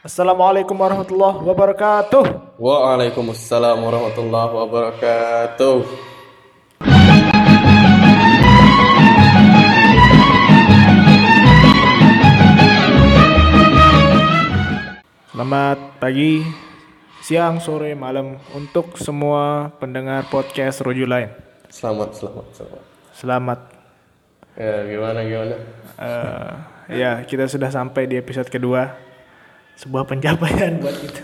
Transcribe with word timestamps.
Assalamualaikum 0.00 0.72
warahmatullahi 0.80 1.44
wabarakatuh. 1.44 2.56
Waalaikumsalam 2.56 3.76
warahmatullahi 3.84 4.52
wabarakatuh. 4.56 5.76
Selamat 15.30 15.78
pagi, 16.00 16.44
siang, 17.20 17.60
sore, 17.60 17.92
malam 17.92 18.40
untuk 18.56 18.96
semua 18.96 19.68
pendengar 19.76 20.24
podcast 20.32 20.80
Roju 20.80 21.04
Lain. 21.04 21.28
Selamat, 21.68 22.16
selamat, 22.16 22.46
selamat. 22.56 22.82
Selamat. 23.12 23.60
Ya, 24.56 24.84
gimana, 24.88 25.20
gimana? 25.24 25.56
Eh, 26.00 26.52
ya, 26.92 27.12
kita 27.26 27.46
sudah 27.46 27.70
sampai 27.70 28.06
di 28.10 28.18
episode 28.18 28.50
kedua. 28.50 28.94
Sebuah 29.78 30.04
pencapaian 30.04 30.76
buat 30.82 30.96
kita. 30.98 31.22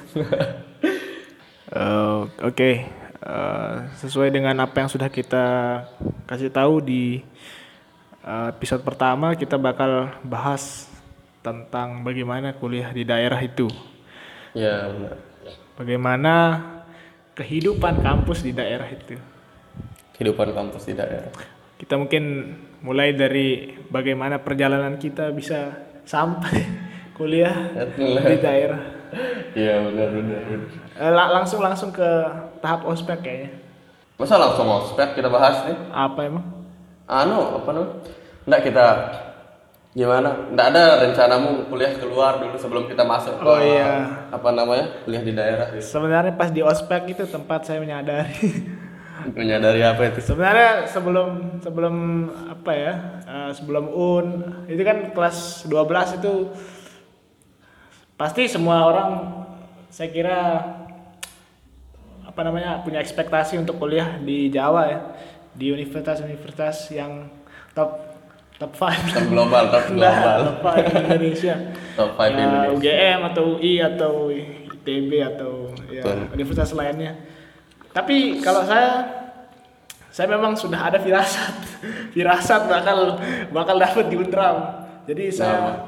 Eh, 1.66 2.20
Oke, 2.46 2.86
Eh, 3.26 3.76
sesuai 3.98 4.30
dengan 4.30 4.54
apa 4.62 4.86
yang 4.86 4.86
sudah 4.86 5.10
kita 5.10 5.46
kasih 6.30 6.46
tahu 6.46 6.78
di 6.78 7.26
eh, 8.22 8.48
episode 8.54 8.86
pertama, 8.86 9.34
kita 9.34 9.58
bakal 9.58 10.14
bahas 10.22 10.86
tentang 11.42 12.06
bagaimana 12.06 12.54
kuliah 12.54 12.94
di 12.94 13.02
daerah 13.02 13.42
itu. 13.42 13.66
Ya, 14.54 14.94
benar. 14.94 15.18
Bagaimana 15.74 16.34
kehidupan 17.34 17.98
kampus 17.98 18.46
di 18.46 18.54
daerah 18.54 18.86
itu. 18.86 19.18
Kehidupan 20.14 20.54
kampus 20.54 20.86
di 20.86 20.94
daerah. 20.94 21.34
Kita 21.82 21.98
mungkin 21.98 22.54
mulai 22.80 23.12
dari 23.12 23.48
bagaimana 23.86 24.36
perjalanan 24.36 24.96
kita 24.96 25.30
bisa 25.30 25.72
sampai 26.02 26.62
kuliah 27.12 27.72
di 27.96 28.36
daerah. 28.36 28.82
Iya, 29.52 29.80
benar, 29.82 30.08
benar, 30.10 30.40
benar. 30.44 30.68
Eh, 30.92 31.10
la- 31.10 31.32
langsung 31.32 31.60
langsung 31.60 31.90
ke 31.90 32.08
tahap 32.60 32.84
ospek 32.84 33.22
kayaknya. 33.22 33.50
Masa 34.16 34.36
langsung 34.36 34.64
mau 34.64 34.80
spek 34.82 35.12
kita 35.14 35.28
bahas 35.28 35.64
nih? 35.64 35.76
Apa 35.88 36.20
emang? 36.24 36.44
Anu, 37.04 37.60
apa 37.60 37.68
namanya? 37.70 37.92
Nggak 38.44 38.62
kita 38.64 38.86
gimana? 39.92 40.30
Nggak 40.52 40.66
ada 40.72 40.84
rencanamu 41.04 41.68
kuliah 41.68 41.92
keluar 41.96 42.36
dulu 42.36 42.56
sebelum 42.56 42.84
kita 42.84 43.04
masuk 43.04 43.36
ke 43.36 43.44
Oh, 43.44 43.60
iya. 43.60 44.26
apa 44.28 44.48
namanya? 44.52 44.88
Kuliah 45.04 45.22
di 45.24 45.32
daerah 45.32 45.66
gitu. 45.72 45.84
Sebenarnya 45.84 46.32
pas 46.32 46.48
di 46.48 46.60
ospek 46.60 47.12
itu 47.12 47.24
tempat 47.24 47.64
saya 47.64 47.80
menyadari. 47.80 48.36
Menyadari 49.32 49.80
apa 49.80 50.02
itu? 50.06 50.20
Sebenarnya 50.20 50.86
sebelum 50.86 51.58
sebelum 51.58 51.94
apa 52.46 52.72
ya? 52.72 52.92
eh, 53.24 53.50
sebelum 53.50 53.88
UN 53.88 54.26
itu 54.66 54.82
kan 54.82 55.10
kelas 55.10 55.66
12 55.66 56.18
itu 56.18 56.32
pasti 58.14 58.46
semua 58.46 58.80
orang 58.82 59.10
saya 59.88 60.08
kira 60.08 60.40
apa 62.22 62.40
namanya 62.42 62.80
punya 62.80 63.00
ekspektasi 63.00 63.56
untuk 63.56 63.76
kuliah 63.76 64.16
di 64.18 64.48
Jawa 64.48 64.82
ya 64.86 65.00
di 65.52 65.72
universitas-universitas 65.72 66.92
yang 66.92 67.32
top 67.72 67.96
top 68.56 68.72
5 68.72 69.12
Top 69.12 69.26
global, 69.28 69.64
top 69.68 69.86
global. 69.96 70.38
top 70.44 70.58
5 70.64 70.84
di 70.84 70.92
Indonesia 71.02 71.54
Top 71.92 72.10
5 72.14 72.28
di 72.28 72.32
Ya, 72.32 72.44
Indonesia. 72.44 72.72
UGM 72.76 73.20
atau 73.24 73.44
UI 73.56 73.74
atau 73.80 74.12
ITB 74.28 75.10
atau 75.24 75.52
ya, 75.88 76.02
universitas 76.30 76.70
lainnya. 76.72 77.16
Tapi 77.96 78.44
kalau 78.44 78.60
saya 78.68 79.08
saya 80.12 80.28
memang 80.28 80.52
sudah 80.52 80.92
ada 80.92 81.00
firasat, 81.00 81.54
firasat 82.16 82.68
bakal 82.68 83.16
bakal 83.48 83.76
dapat 83.80 84.04
di 84.12 84.20
Untram. 84.20 84.84
Jadi 85.08 85.32
saya 85.32 85.80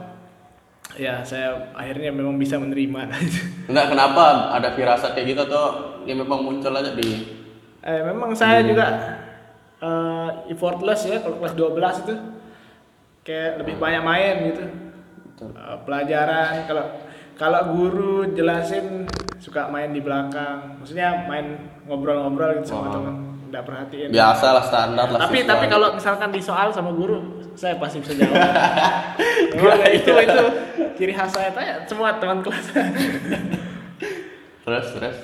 ya 0.96 1.20
saya 1.20 1.68
akhirnya 1.76 2.08
memang 2.08 2.40
bisa 2.40 2.56
menerima. 2.56 3.12
Enggak 3.68 3.86
kenapa 3.92 4.56
ada 4.56 4.72
firasat 4.72 5.12
kayak 5.12 5.36
gitu 5.36 5.42
tuh 5.52 5.68
ya 6.08 6.16
memang 6.16 6.40
muncul 6.40 6.72
aja 6.72 6.96
di 6.96 7.36
eh, 7.84 8.00
memang 8.00 8.32
saya 8.32 8.64
juga 8.64 8.86
eh, 9.84 10.30
effortless 10.48 11.04
ya 11.12 11.20
kalau 11.20 11.44
kelas 11.44 11.52
12 11.52 12.04
itu 12.08 12.14
kayak 13.20 13.60
lebih 13.60 13.76
banyak 13.76 14.00
main 14.00 14.34
gitu. 14.48 14.64
Eh, 15.44 15.78
pelajaran 15.84 16.64
kalau 16.64 16.84
kalau 17.36 17.60
guru 17.76 18.32
jelasin 18.32 19.04
suka 19.38 19.70
main 19.70 19.94
di 19.94 20.02
belakang, 20.02 20.82
maksudnya 20.82 21.24
main 21.30 21.58
ngobrol-ngobrol 21.86 22.58
gitu 22.58 22.74
sama 22.74 22.90
teman, 22.90 23.14
nggak 23.48 23.62
perhatiin. 23.64 24.08
biasa 24.10 24.46
lah 24.50 24.64
standar 24.66 25.06
lah. 25.08 25.18
tapi 25.26 25.38
siswa. 25.42 25.50
tapi 25.54 25.64
kalau 25.70 25.88
misalkan 25.94 26.28
di 26.34 26.40
soal 26.42 26.68
sama 26.74 26.90
guru 26.90 27.38
saya 27.58 27.74
pasti 27.78 27.98
bisa 27.98 28.14
jawab. 28.14 28.34
Memang 29.58 29.82
itu 29.90 30.10
itu 30.14 30.44
ciri 30.94 31.10
khas 31.10 31.34
saya. 31.34 31.50
Tanya 31.50 31.82
semua 31.90 32.14
teman 32.18 32.38
kelas. 32.38 32.70
Terus 34.68 34.86
terus? 34.94 35.16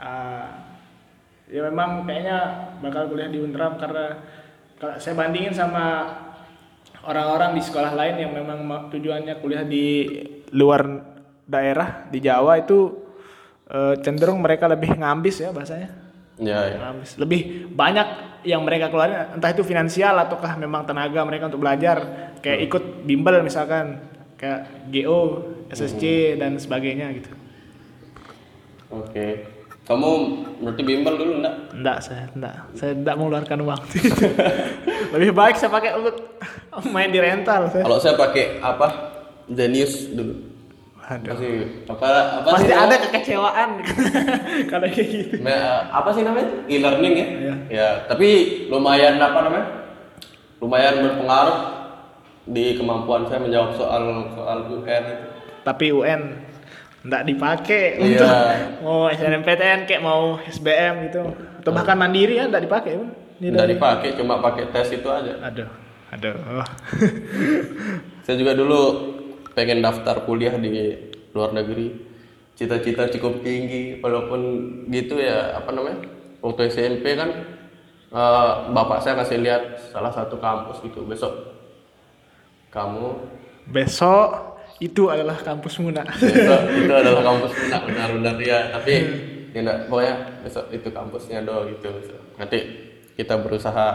Ah, 0.00 0.64
ya 1.44 1.60
memang 1.68 2.08
kayaknya 2.08 2.38
bakal 2.80 3.12
kuliah 3.12 3.28
di 3.28 3.36
Untram 3.36 3.76
karena 3.76 4.16
kalau 4.80 4.96
saya 4.96 5.12
bandingin 5.12 5.52
sama 5.52 6.08
orang-orang 7.04 7.52
di 7.52 7.62
sekolah 7.62 7.92
lain 7.92 8.16
yang 8.16 8.32
memang 8.32 8.64
ma- 8.64 8.86
tujuannya 8.88 9.44
kuliah 9.44 9.68
di 9.68 10.08
luar 10.56 11.04
daerah 11.44 12.08
di 12.08 12.18
Jawa 12.24 12.64
itu 12.64 13.07
eh, 13.68 13.94
cenderung 14.00 14.40
mereka 14.40 14.66
lebih 14.66 14.96
ngambis 14.96 15.44
ya 15.44 15.50
bahasanya 15.52 15.90
ya, 16.40 16.58
ya. 16.72 16.76
ngambis 16.80 17.20
lebih 17.20 17.70
banyak 17.72 18.08
yang 18.46 18.62
mereka 18.62 18.88
keluarin 18.88 19.34
entah 19.34 19.50
itu 19.50 19.66
finansial 19.66 20.14
ataukah 20.16 20.54
memang 20.56 20.86
tenaga 20.86 21.20
mereka 21.26 21.50
untuk 21.50 21.60
belajar 21.60 21.96
kayak 22.40 22.70
ikut 22.70 22.82
bimbel 23.04 23.42
misalkan 23.42 23.98
kayak 24.38 24.86
GO, 24.94 25.50
SSC 25.66 26.38
dan 26.38 26.54
sebagainya 26.62 27.10
gitu. 27.10 27.30
oke 28.94 29.58
kamu 29.88 30.10
berarti 30.62 30.82
bimbel 30.84 31.14
dulu 31.16 31.32
enggak 31.40 31.54
Enggak, 31.72 31.98
saya 32.04 32.28
enggak. 32.36 32.54
Saya 32.76 32.92
enggak 32.92 33.14
mengeluarkan 33.16 33.58
uang. 33.64 33.82
Lebih 35.16 35.30
baik 35.32 35.56
saya 35.56 35.72
pakai 35.72 35.96
untuk 35.96 36.36
main 36.92 37.08
di 37.08 37.16
rental. 37.16 37.72
Saya. 37.72 37.88
kalau 37.88 37.96
saya 37.96 38.14
pakai 38.20 38.60
apa 38.60 38.86
Genius 39.48 40.12
dulu 40.12 40.47
Aduh. 41.08 41.32
pasti 41.32 41.48
apa 41.88 42.06
apa 42.36 42.48
Pasti 42.52 42.68
sih 42.68 42.76
ada 42.76 42.96
kekecewaan 42.98 43.68
kalau 44.70 44.86
kayak 44.86 45.08
gitu. 45.08 45.34
Me- 45.40 45.50
eh, 45.50 45.80
apa 45.88 46.08
sih 46.12 46.20
namanya 46.20 46.48
e-learning 46.66 47.14
ya 47.14 47.26
Iya. 47.26 47.54
ya 47.66 47.88
tapi 48.04 48.28
lumayan 48.68 49.16
apa 49.16 49.38
namanya 49.40 49.66
lumayan 50.58 51.00
berpengaruh 51.00 51.58
di 52.44 52.76
kemampuan 52.76 53.24
saya 53.24 53.40
menjawab 53.40 53.72
soal 53.72 54.04
soal 54.32 54.58
UN 54.70 55.04
itu 55.06 55.26
Tapi 55.62 55.86
UN 55.90 56.22
enggak 57.00 57.24
dipakai 57.24 57.84
Iya. 57.94 58.04
untuk 58.04 58.28
mau 58.82 59.00
SNMPTN 59.08 59.80
kayak 59.84 60.02
mau 60.02 60.36
SBM 60.42 61.08
gitu 61.08 61.24
atau 61.58 61.70
bahkan 61.70 61.96
mandiri 61.96 62.36
ya 62.36 62.44
enggak 62.44 62.64
dipakai 62.64 62.96
pun. 62.96 63.08
Nggak 63.38 63.70
dipakai 63.70 64.08
cuma 64.12 64.40
pakai 64.40 64.68
tes 64.68 64.90
itu 64.90 65.06
aja 65.06 65.40
Aduh. 65.42 65.68
Aduh. 66.10 66.36
Saya 68.20 68.36
juga 68.36 68.52
dulu 68.52 68.80
pengen 69.58 69.82
daftar 69.82 70.22
kuliah 70.22 70.54
di 70.54 70.94
luar 71.34 71.50
negeri. 71.50 72.06
Cita-cita 72.54 73.10
cukup 73.10 73.42
tinggi, 73.42 73.98
walaupun 73.98 74.40
gitu 74.86 75.18
ya 75.18 75.58
apa 75.58 75.74
namanya? 75.74 76.06
Waktu 76.38 76.70
SMP 76.70 77.18
kan 77.18 77.58
eh, 78.14 78.52
bapak 78.70 79.02
saya 79.02 79.18
kasih 79.18 79.42
lihat 79.42 79.62
salah 79.90 80.14
satu 80.14 80.38
kampus 80.38 80.78
gitu 80.86 81.02
besok 81.02 81.58
kamu 82.68 83.16
Besok 83.68 84.56
itu 84.80 85.12
adalah 85.12 85.36
kampus 85.44 85.76
Muna. 85.82 86.00
besok 86.06 86.62
itu 86.72 86.92
adalah 87.02 87.20
kampus 87.20 87.52
benar 87.52 87.80
benar-benar 87.84 88.36
ya 88.40 88.58
tapi 88.72 88.94
tidak 89.52 89.90
pokoknya 89.90 90.14
besok 90.44 90.64
itu 90.70 90.88
kampusnya 90.88 91.42
do 91.42 91.68
gitu 91.74 91.90
nanti 92.38 92.58
kita 93.18 93.34
berusaha 93.42 93.86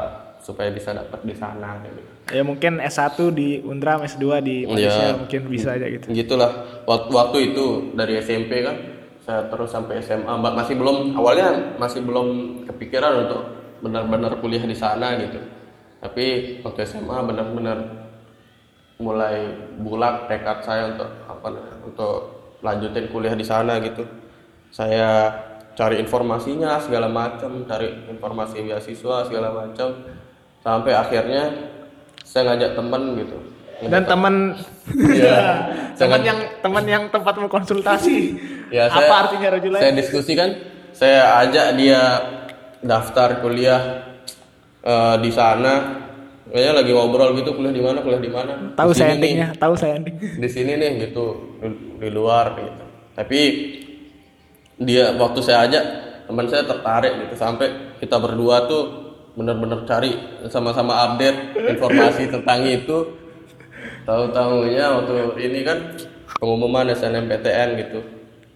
supaya 0.43 0.67
bisa 0.69 0.91
dapat 0.91 1.23
di 1.23 1.31
sana 1.31 1.79
gitu. 1.81 2.03
ya 2.35 2.43
mungkin 2.43 2.83
S1 2.83 3.15
di 3.31 3.63
Undram, 3.63 4.03
S2 4.03 4.23
di 4.43 4.67
Malaysia 4.67 5.15
Iya. 5.15 5.17
mungkin 5.17 5.41
bisa 5.47 5.73
aja 5.73 5.87
gitu. 5.87 6.11
gitulah 6.11 6.51
waktu, 6.83 7.09
waktu 7.09 7.37
itu 7.51 7.65
dari 7.95 8.19
SMP 8.19 8.59
kan 8.59 8.75
saya 9.23 9.47
terus 9.47 9.71
sampai 9.71 10.03
SMA 10.03 10.27
Mbak 10.27 10.53
masih 10.53 10.75
belum 10.75 11.15
awalnya 11.15 11.79
masih 11.79 12.03
belum 12.03 12.27
kepikiran 12.67 13.23
untuk 13.23 13.41
benar-benar 13.79 14.35
kuliah 14.43 14.67
di 14.67 14.75
sana 14.75 15.15
gitu 15.15 15.39
tapi 16.03 16.59
waktu 16.59 16.83
SMA 16.83 17.17
benar-benar 17.23 18.03
mulai 18.99 19.47
bulat 19.79 20.27
tekad 20.27 20.59
saya 20.59 20.91
untuk 20.91 21.07
apa 21.23 21.47
untuk 21.81 22.13
lanjutin 22.59 23.07
kuliah 23.07 23.35
di 23.35 23.43
sana 23.43 23.79
gitu 23.79 24.03
saya 24.71 25.31
cari 25.73 25.97
informasinya 25.99 26.77
segala 26.77 27.09
macam 27.09 27.63
cari 27.65 27.89
informasi 28.07 28.61
beasiswa 28.61 29.25
segala 29.25 29.49
macam 29.55 29.89
sampai 30.63 30.91
akhirnya 30.91 31.43
saya 32.23 32.49
ngajak 32.49 32.71
temen 32.73 33.03
gitu. 33.17 33.37
Dan 33.83 34.03
teman 34.03 34.35
Iya. 34.95 35.37
teman 35.99 36.21
yang 36.21 36.39
teman 36.59 36.85
yang 36.85 37.03
tempatmu 37.07 37.47
konsultasi. 37.47 38.35
Ya, 38.67 38.87
apa 38.87 38.95
saya- 38.97 39.21
artinya 39.21 39.47
rojulai? 39.51 39.79
Saya 39.79 39.93
diskusikan, 39.93 40.49
saya 40.91 41.39
ajak 41.41 41.67
dia 41.75 42.01
daftar 42.79 43.39
kuliah 43.39 43.81
eh, 44.81 45.15
di 45.19 45.29
sana. 45.29 45.99
Kayaknya 46.45 46.73
lagi 46.75 46.91
ngobrol 46.91 47.29
gitu 47.33 47.49
kuliah 47.53 47.71
di 47.71 47.81
mana 47.81 47.99
kuliah 47.99 48.19
di 48.19 48.29
mana. 48.29 48.53
Tahu 48.73 48.91
Di 48.91 48.97
saya 48.97 49.11
endingnya, 49.13 49.47
tahu 49.55 49.73
saya 49.73 49.95
ending. 49.95 50.15
di 50.37 50.47
sini 50.47 50.75
nih 50.75 50.91
gitu. 51.03 51.25
Di, 51.59 51.67
di 51.97 52.09
luar 52.09 52.55
gitu. 52.55 52.83
Tapi 53.13 53.39
dia 54.75 55.13
waktu 55.13 55.39
saya 55.39 55.65
ajak 55.65 55.83
teman 56.25 56.45
saya 56.47 56.63
tertarik 56.63 57.13
gitu. 57.19 57.35
Sampai 57.35 57.67
kita 57.97 58.15
berdua 58.17 58.65
tuh 58.65 58.83
bener-bener 59.33 59.81
cari 59.89 60.13
sama-sama 60.45 61.09
update 61.09 61.57
informasi 61.57 62.29
tentang 62.29 62.61
itu. 62.65 63.17
Tahu-tahunya 64.03 64.85
waktu 64.99 65.13
ini 65.41 65.59
kan 65.65 65.77
pengumuman 66.37 66.91
SNMPTN 66.93 67.69
gitu. 67.81 67.99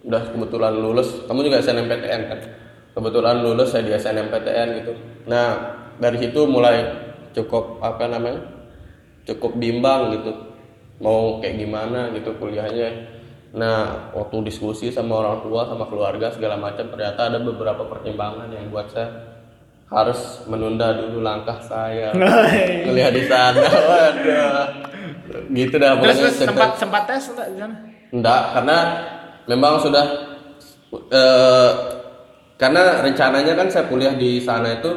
Udah 0.06 0.22
kebetulan 0.30 0.76
lulus. 0.76 1.26
Kamu 1.26 1.42
juga 1.42 1.58
SNMPTN 1.58 2.20
kan? 2.30 2.38
Kebetulan 2.94 3.42
lulus 3.42 3.74
saya 3.74 3.86
di 3.86 3.92
SNMPTN 3.94 4.68
gitu. 4.82 4.92
Nah 5.26 5.46
dari 5.98 6.18
situ 6.22 6.46
mulai 6.46 6.84
cukup 7.34 7.82
apa 7.82 8.06
namanya 8.06 8.42
cukup 9.26 9.58
bimbang 9.58 10.14
gitu. 10.20 10.32
Mau 10.98 11.38
kayak 11.42 11.58
gimana 11.58 12.10
gitu 12.14 12.34
kuliahnya. 12.38 13.18
Nah 13.54 14.10
waktu 14.12 14.46
diskusi 14.46 14.92
sama 14.92 15.24
orang 15.24 15.40
tua 15.42 15.64
sama 15.66 15.88
keluarga 15.88 16.28
segala 16.28 16.60
macam 16.60 16.86
ternyata 16.92 17.32
ada 17.32 17.38
beberapa 17.40 17.88
pertimbangan 17.88 18.52
yang 18.52 18.68
buat 18.68 18.92
saya 18.92 19.37
harus 19.88 20.44
menunda 20.44 20.92
dulu 20.92 21.24
langkah 21.24 21.56
saya 21.64 22.12
kuliah 22.86 23.08
di 23.08 23.24
sana 23.24 23.64
waduh 23.64 24.64
gitu 25.48 25.76
dah 25.76 25.96
Terus, 25.96 26.00
pokoknya 26.00 26.24
terus 26.24 26.36
sempat 26.40 26.70
sempat 26.76 27.02
tes 27.08 27.24
enggak 27.32 27.48
di 27.52 27.56
sana? 27.60 27.76
Enggak, 28.08 28.42
karena 28.56 28.78
memang 29.44 29.74
sudah 29.76 30.04
eh, 31.12 31.70
karena 32.56 33.04
rencananya 33.04 33.52
kan 33.52 33.68
saya 33.68 33.84
kuliah 33.86 34.16
di 34.16 34.40
sana 34.40 34.80
itu 34.80 34.90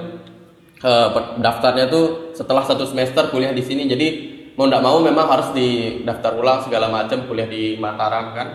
per- 0.81 1.37
daftarnya 1.37 1.91
tuh 1.91 2.31
setelah 2.31 2.63
satu 2.63 2.87
semester 2.87 3.27
kuliah 3.29 3.51
di 3.51 3.59
sini. 3.59 3.85
Jadi 3.91 4.07
mau 4.55 4.71
enggak 4.71 4.83
mau 4.83 4.97
memang 5.03 5.27
harus 5.27 5.51
didaftar 5.51 6.31
ulang 6.39 6.63
segala 6.63 6.87
macam 6.87 7.27
kuliah 7.27 7.47
di 7.51 7.75
Mataram 7.75 8.31
kan. 8.31 8.47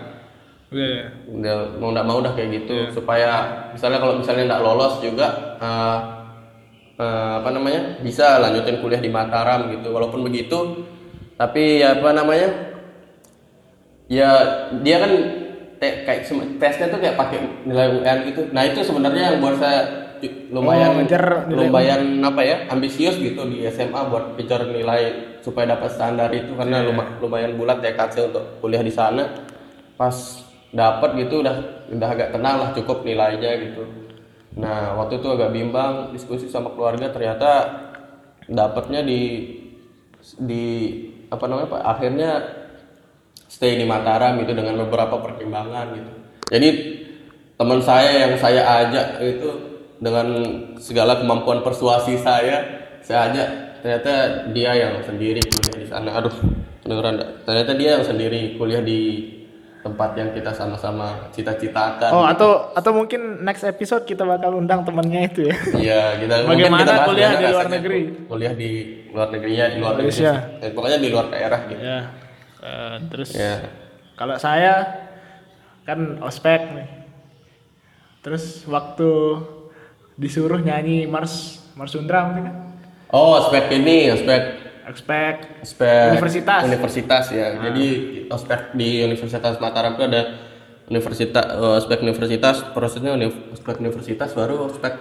Iya. 0.72 1.12
Udah, 1.28 1.76
mau 1.78 1.92
enggak 1.92 2.06
mau 2.08 2.18
udah 2.24 2.32
kayak 2.32 2.64
gitu 2.64 2.90
supaya 2.90 3.68
misalnya 3.76 4.00
kalau 4.00 4.16
misalnya 4.16 4.48
enggak 4.48 4.64
lolos 4.64 4.98
juga 5.04 5.26
eh, 5.60 5.98
eh, 6.96 7.32
apa 7.38 7.48
namanya 7.52 8.00
bisa 8.00 8.40
lanjutin 8.40 8.80
kuliah 8.80 9.00
di 9.00 9.10
Mataram 9.12 9.68
gitu. 9.72 9.92
Walaupun 9.92 10.24
begitu, 10.24 10.84
tapi 11.36 11.80
ya 11.80 12.00
apa 12.00 12.10
namanya 12.12 12.48
ya 14.06 14.30
dia 14.80 14.96
kan 15.02 15.12
te- 15.76 15.98
kayak 16.06 16.20
tesnya 16.56 16.86
tuh 16.88 16.98
kayak 17.02 17.16
pakai 17.18 17.38
nilai 17.66 18.00
UN 18.00 18.18
gitu. 18.30 18.40
Nah 18.54 18.62
itu 18.64 18.80
sebenarnya 18.80 19.34
yang 19.34 19.38
buat 19.42 19.58
saya 19.58 19.80
lumayan 20.48 20.96
Oh, 20.96 21.04
ngejar 21.04 21.24
lumayan 21.52 22.24
apa 22.24 22.40
ya 22.40 22.56
ambisius 22.72 23.20
gitu 23.20 23.44
di 23.52 23.68
SMA 23.68 24.08
buat 24.08 24.32
kejar 24.40 24.64
nilai 24.72 25.36
supaya 25.44 25.76
dapat 25.76 25.92
standar 25.92 26.32
itu 26.32 26.56
karena 26.56 26.80
Iya. 26.80 26.88
luma- 26.88 27.12
lumayan 27.20 27.52
bulat 27.60 27.84
ya 27.84 27.92
saya 28.08 28.32
untuk 28.32 28.58
kuliah 28.64 28.80
di 28.80 28.90
sana. 28.90 29.28
Pas 30.00 30.16
dapat 30.72 31.20
gitu 31.20 31.44
udah 31.44 31.56
udah 31.92 32.08
agak 32.08 32.32
tenang 32.32 32.56
lah 32.62 32.70
cukup 32.72 33.04
nilainya 33.04 33.50
gitu. 33.60 34.05
Nah 34.56 34.96
waktu 34.96 35.20
itu 35.20 35.28
agak 35.28 35.52
bimbang 35.52 36.16
diskusi 36.16 36.48
sama 36.48 36.72
keluarga 36.72 37.12
ternyata 37.12 37.50
dapatnya 38.48 39.04
di 39.04 39.52
di 40.40 40.66
apa 41.28 41.44
namanya 41.46 41.68
pak 41.76 41.82
akhirnya 41.82 42.30
stay 43.46 43.78
di 43.78 43.84
Mataram 43.86 44.40
gitu 44.42 44.56
dengan 44.56 44.80
beberapa 44.86 45.20
pertimbangan 45.20 45.86
gitu. 45.94 46.10
Jadi 46.50 46.68
teman 47.56 47.80
saya 47.80 48.26
yang 48.26 48.34
saya 48.38 48.62
ajak 48.84 49.06
itu 49.22 49.50
dengan 49.96 50.26
segala 50.76 51.16
kemampuan 51.16 51.64
persuasi 51.64 52.20
saya, 52.20 52.62
saya 53.00 53.32
ajak 53.32 53.48
ternyata 53.80 54.12
dia 54.52 54.72
yang 54.76 54.94
sendiri 55.04 55.40
kuliah 55.40 55.78
di 55.80 55.88
sana. 55.88 56.10
Aduh? 56.20 56.34
Ternyata 56.86 57.72
dia 57.74 57.98
yang 57.98 58.04
sendiri 58.06 58.54
kuliah 58.54 58.82
di 58.82 59.32
tempat 59.86 60.18
yang 60.18 60.34
kita 60.34 60.50
sama-sama 60.50 61.30
cita-citakan. 61.30 62.10
Oh, 62.10 62.26
atau 62.26 62.74
atau 62.74 62.90
mungkin 62.90 63.46
next 63.46 63.62
episode 63.62 64.02
kita 64.02 64.26
bakal 64.26 64.58
undang 64.58 64.82
temennya 64.82 65.30
itu 65.30 65.46
ya. 65.46 65.54
Iya, 65.78 66.00
kita 66.18 66.34
mungkin 66.42 66.66
Bagaimana 66.66 66.82
kita 66.82 66.90
bahas 66.92 67.06
kuliah 67.06 67.30
di 67.32 67.46
luar 67.46 67.66
negeri? 67.70 68.00
Kuliah 68.26 68.54
di 68.58 68.70
luar 69.14 69.28
negeri 69.30 69.52
ya, 69.54 69.66
di 69.70 69.78
luar 69.78 69.94
negeri. 69.94 70.10
Indonesia. 70.10 70.32
sih. 70.34 70.64
Eh, 70.66 70.70
pokoknya 70.74 70.98
di 70.98 71.08
luar 71.14 71.26
daerah 71.30 71.60
gitu. 71.70 71.78
ya. 71.78 71.98
Eh, 72.58 72.96
terus 73.06 73.30
Ya. 73.30 73.54
kalau 74.18 74.34
saya 74.36 74.74
kan 75.86 76.18
ospek 76.18 76.60
nih. 76.74 76.88
Terus 78.26 78.66
waktu 78.66 79.10
disuruh 80.18 80.58
nyanyi 80.58 81.06
Mars 81.06 81.62
Mars 81.78 81.94
Undram 81.94 82.34
gitu 82.34 82.42
kan. 82.42 82.56
Oh, 83.14 83.38
aspek 83.38 83.70
ini, 83.70 84.10
aspek 84.10 84.65
Ospek 84.86 85.66
aspek 85.66 86.14
Universitas. 86.14 86.62
Universitas 86.62 87.24
ya. 87.34 87.58
Jadi 87.58 87.86
aspek 88.30 88.60
di 88.78 89.02
Universitas 89.02 89.58
Mataram 89.58 89.98
itu 89.98 90.06
ada 90.06 90.22
universitas 90.86 91.42
eh, 91.42 91.78
aspek 91.82 91.98
universitas, 92.06 92.56
prosesnya 92.70 93.18
aspek 93.50 93.82
universitas 93.82 94.30
baru 94.30 94.70
aspek 94.70 94.94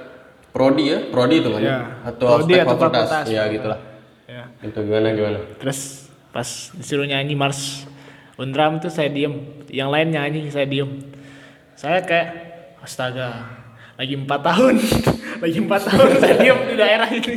prodi 0.50 0.90
ya, 0.90 1.00
prodi 1.14 1.46
itu 1.46 1.50
kan 1.54 1.62
ya? 1.62 1.70
Ya, 1.70 1.80
atau 2.02 2.26
prodi 2.42 2.54
aspek 2.58 2.66
atau 2.66 2.78
fakultas. 2.82 3.08
fakultas. 3.10 3.26
Ya 3.30 3.44
gitulah. 3.54 3.80
ya. 4.26 4.44
Itu 4.66 4.80
gimana 4.82 5.14
gimana? 5.14 5.40
Terus 5.62 6.10
pas 6.34 6.50
disuruh 6.74 7.06
nyanyi 7.06 7.38
Mars 7.38 7.86
Undram 8.36 8.84
tuh 8.84 8.92
saya 8.92 9.08
diem, 9.08 9.64
yang 9.72 9.88
lain 9.88 10.12
nyanyi 10.12 10.52
saya 10.52 10.68
diem. 10.68 11.00
Saya 11.80 12.04
kayak 12.04 12.28
astaga, 12.84 13.48
lagi 13.96 14.20
empat 14.20 14.42
tahun, 14.44 14.76
lagi 15.44 15.58
empat 15.64 15.82
tahun 15.88 16.10
saya 16.20 16.36
diem 16.44 16.60
di 16.68 16.76
daerah 16.76 17.08
ini. 17.16 17.36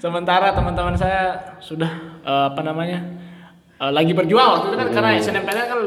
Sementara 0.00 0.56
teman-teman 0.56 0.96
saya 0.96 1.52
sudah 1.60 1.92
eh, 2.24 2.44
apa 2.48 2.64
namanya 2.64 3.04
eh, 3.76 3.92
lagi 3.92 4.16
berjuang 4.16 4.48
waktu 4.56 4.66
itu 4.72 4.76
kan 4.80 4.88
karena 4.96 5.10
SNMPTN 5.20 5.66
kan 5.68 5.80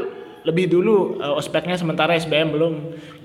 lebih 0.46 0.70
dulu 0.70 1.18
eh, 1.18 1.34
ospeknya 1.34 1.82
sementara 1.82 2.14
SBM 2.14 2.54
belum 2.54 2.74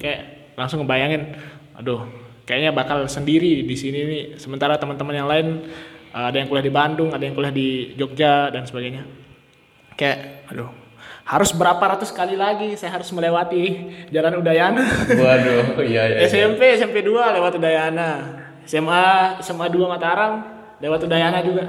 kayak 0.00 0.20
langsung 0.56 0.82
ngebayangin, 0.82 1.36
aduh 1.76 2.08
kayaknya 2.48 2.72
bakal 2.72 3.04
sendiri 3.04 3.68
di 3.68 3.76
sini 3.76 3.98
nih. 4.00 4.24
Sementara 4.40 4.80
teman-teman 4.80 5.12
yang 5.12 5.28
lain 5.28 5.46
eh, 6.16 6.24
ada 6.24 6.36
yang 6.40 6.48
kuliah 6.48 6.64
di 6.64 6.72
Bandung, 6.72 7.12
ada 7.12 7.20
yang 7.20 7.36
kuliah 7.36 7.52
di 7.52 7.92
Jogja 7.92 8.48
dan 8.48 8.64
sebagainya. 8.64 9.04
Kayak, 9.92 10.48
aduh, 10.48 10.72
harus 11.28 11.52
berapa 11.52 11.84
ratus 11.84 12.16
kali 12.16 12.32
lagi 12.32 12.72
saya 12.80 12.96
harus 12.96 13.12
melewati 13.12 13.92
Jalan 14.08 14.40
Udayana. 14.40 14.88
Waduh, 15.04 15.84
iya 15.84 16.16
iya. 16.16 16.16
iya. 16.24 16.28
SMP, 16.32 16.80
SMP 16.80 17.04
2 17.04 17.36
lewat 17.36 17.60
Udayana. 17.60 18.40
SMA, 18.64 19.36
SMA 19.44 19.68
2 19.68 19.84
Mataram 19.84 20.57
lewat 20.78 21.00
Udayana 21.02 21.40
juga. 21.40 21.64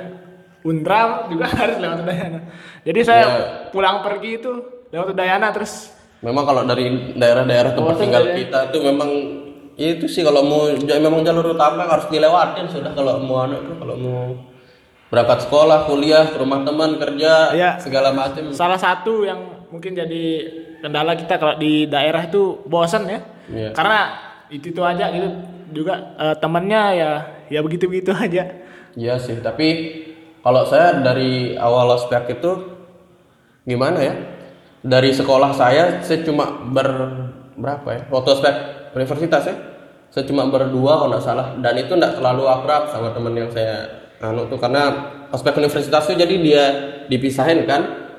Undram 0.60 1.30
juga 1.30 1.46
harus 1.56 1.78
lewat 1.78 1.98
Udayana. 2.02 2.40
Jadi 2.82 3.00
saya 3.02 3.22
Ya. 3.22 3.30
pulang 3.70 4.00
pergi 4.00 4.38
itu 4.38 4.52
lewat 4.90 5.08
Udayana 5.10 5.50
terus 5.50 5.96
Memang 6.20 6.44
kalau 6.44 6.62
dari 6.64 7.16
daerah-daerah 7.16 7.72
tempat 7.72 7.96
Bosan 7.96 8.04
tinggal 8.04 8.24
ya. 8.26 8.36
kita 8.36 8.60
itu 8.68 8.78
memang 8.84 9.10
itu 9.74 10.04
sih 10.06 10.20
kalau 10.20 10.44
mau 10.44 10.68
memang 10.68 11.24
jalur 11.24 11.56
utama 11.56 11.88
harus 11.88 12.12
dilewatin 12.12 12.68
sudah 12.68 12.92
kalau 12.92 13.24
mau 13.24 13.48
anak 13.48 13.64
tuh 13.64 13.76
kalau 13.78 13.96
mau 13.96 14.24
berangkat 15.08 15.40
sekolah, 15.42 15.88
kuliah, 15.88 16.28
ke 16.28 16.38
rumah 16.38 16.62
teman, 16.62 17.00
kerja, 17.00 17.50
Iya. 17.50 17.72
segala 17.80 18.12
macam. 18.12 18.52
salah 18.52 18.76
satu 18.76 19.24
yang 19.24 19.40
mungkin 19.70 19.96
jadi 19.96 20.24
kendala 20.80 21.16
kita 21.16 21.34
kalau 21.36 21.56
di 21.56 21.88
daerah 21.88 22.22
itu 22.22 22.60
bosan 22.64 23.08
ya. 23.08 23.20
Iya. 23.48 23.72
Karena 23.72 24.00
itu 24.50 24.70
itu 24.70 24.82
aja 24.84 25.08
gitu 25.10 25.30
juga 25.72 25.94
eh, 26.16 26.36
temannya 26.36 26.82
ya 26.94 27.12
ya 27.48 27.60
begitu-begitu 27.64 28.12
aja. 28.12 28.44
Iya 28.98 29.22
sih, 29.22 29.38
tapi 29.42 29.68
kalau 30.40 30.64
saya 30.66 31.04
dari 31.04 31.54
awal 31.60 31.94
ospek 31.94 32.40
itu 32.40 32.52
gimana 33.68 34.00
ya? 34.02 34.16
Dari 34.80 35.12
sekolah 35.12 35.52
saya 35.52 36.00
saya 36.02 36.24
cuma 36.24 36.64
ber 36.72 36.90
berapa 37.60 37.90
ya? 37.92 38.02
Waktu 38.08 38.30
ospek 38.40 38.56
universitas 38.96 39.44
ya. 39.46 39.56
Saya 40.10 40.26
cuma 40.26 40.50
berdua 40.50 41.06
kalau 41.06 41.14
nggak 41.14 41.26
salah 41.26 41.54
dan 41.62 41.74
itu 41.78 41.94
nggak 41.94 42.18
terlalu 42.18 42.50
akrab 42.50 42.90
sama 42.90 43.14
temen 43.14 43.34
yang 43.38 43.50
saya 43.54 44.02
anu 44.26 44.50
tuh 44.50 44.58
karena 44.58 45.14
ospek 45.30 45.54
universitas 45.62 46.10
tuh 46.10 46.18
jadi 46.18 46.36
dia 46.42 46.64
dipisahin 47.06 47.70
kan 47.70 48.10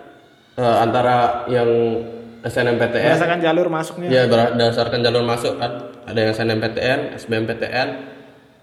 eh, 0.55 0.77
antara 0.79 1.51
yang 1.51 1.67
SNMPTN 2.41 3.05
Berdasarkan 3.05 3.41
jalur 3.45 3.67
masuknya. 3.69 4.09
Ya 4.09 4.23
berdasarkan 4.25 5.01
jalur 5.05 5.25
masuk 5.29 5.61
kan. 5.61 5.93
Ada 6.09 6.19
yang 6.25 6.31
SNMPTN, 6.33 7.01
SBMPTN, 7.21 7.89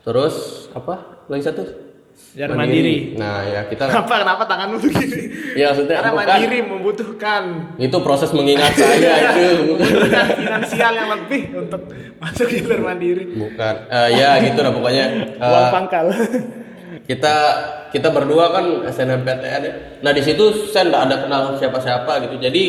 terus 0.02 0.66
apa? 0.74 1.22
Lagi 1.30 1.46
satu? 1.46 1.87
Jalur 2.34 2.54
mandiri. 2.56 3.14
Nah 3.14 3.42
ya 3.44 3.62
kita, 3.66 3.90
Kenapa 3.90 4.22
kenapa 4.22 4.44
tanganmu 4.46 4.78
begini? 4.78 5.20
ya 5.54 5.74
maksudnya 5.74 5.96
Karena 5.98 6.12
bukan. 6.12 6.26
mandiri 6.28 6.60
membutuhkan 6.62 7.44
Itu 7.78 7.98
proses 8.00 8.30
mengingat 8.30 8.74
saya 8.74 9.14
itu. 9.34 9.74
membutuhkan 9.74 10.26
finansial 10.38 10.92
yang 10.94 11.10
lebih 11.14 11.42
untuk 11.56 11.82
masuk 12.18 12.48
jalur 12.48 12.80
mandiri. 12.84 13.26
Bukan. 13.32 13.74
Eh, 13.90 14.10
ya 14.16 14.38
gitu 14.40 14.60
lah 14.60 14.70
pokoknya. 14.72 15.06
Eh, 15.34 15.42
Uang 15.44 15.68
pangkal. 15.72 16.06
kita 17.04 17.36
kita 17.90 18.08
berdua 18.12 18.52
kan 18.52 18.66
SNMPTN 18.86 19.62
ya. 19.64 19.74
Nah 20.02 20.12
di 20.12 20.22
situ 20.22 20.44
saya 20.68 20.86
nggak 20.88 21.04
ada 21.06 21.16
kenal 21.20 21.42
siapa-siapa 21.54 22.22
gitu. 22.24 22.36
Jadi 22.40 22.64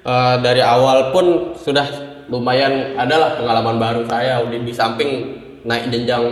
eh, 0.00 0.36
dari 0.40 0.58
awal 0.58 1.10
pun 1.10 1.26
sudah 1.54 1.86
lumayan 2.26 2.94
adalah 2.94 3.34
pengalaman 3.34 3.76
baru 3.76 4.02
saya 4.04 4.42
di 4.44 4.72
samping 4.72 5.10
naik 5.62 5.86
jenjang 5.88 6.24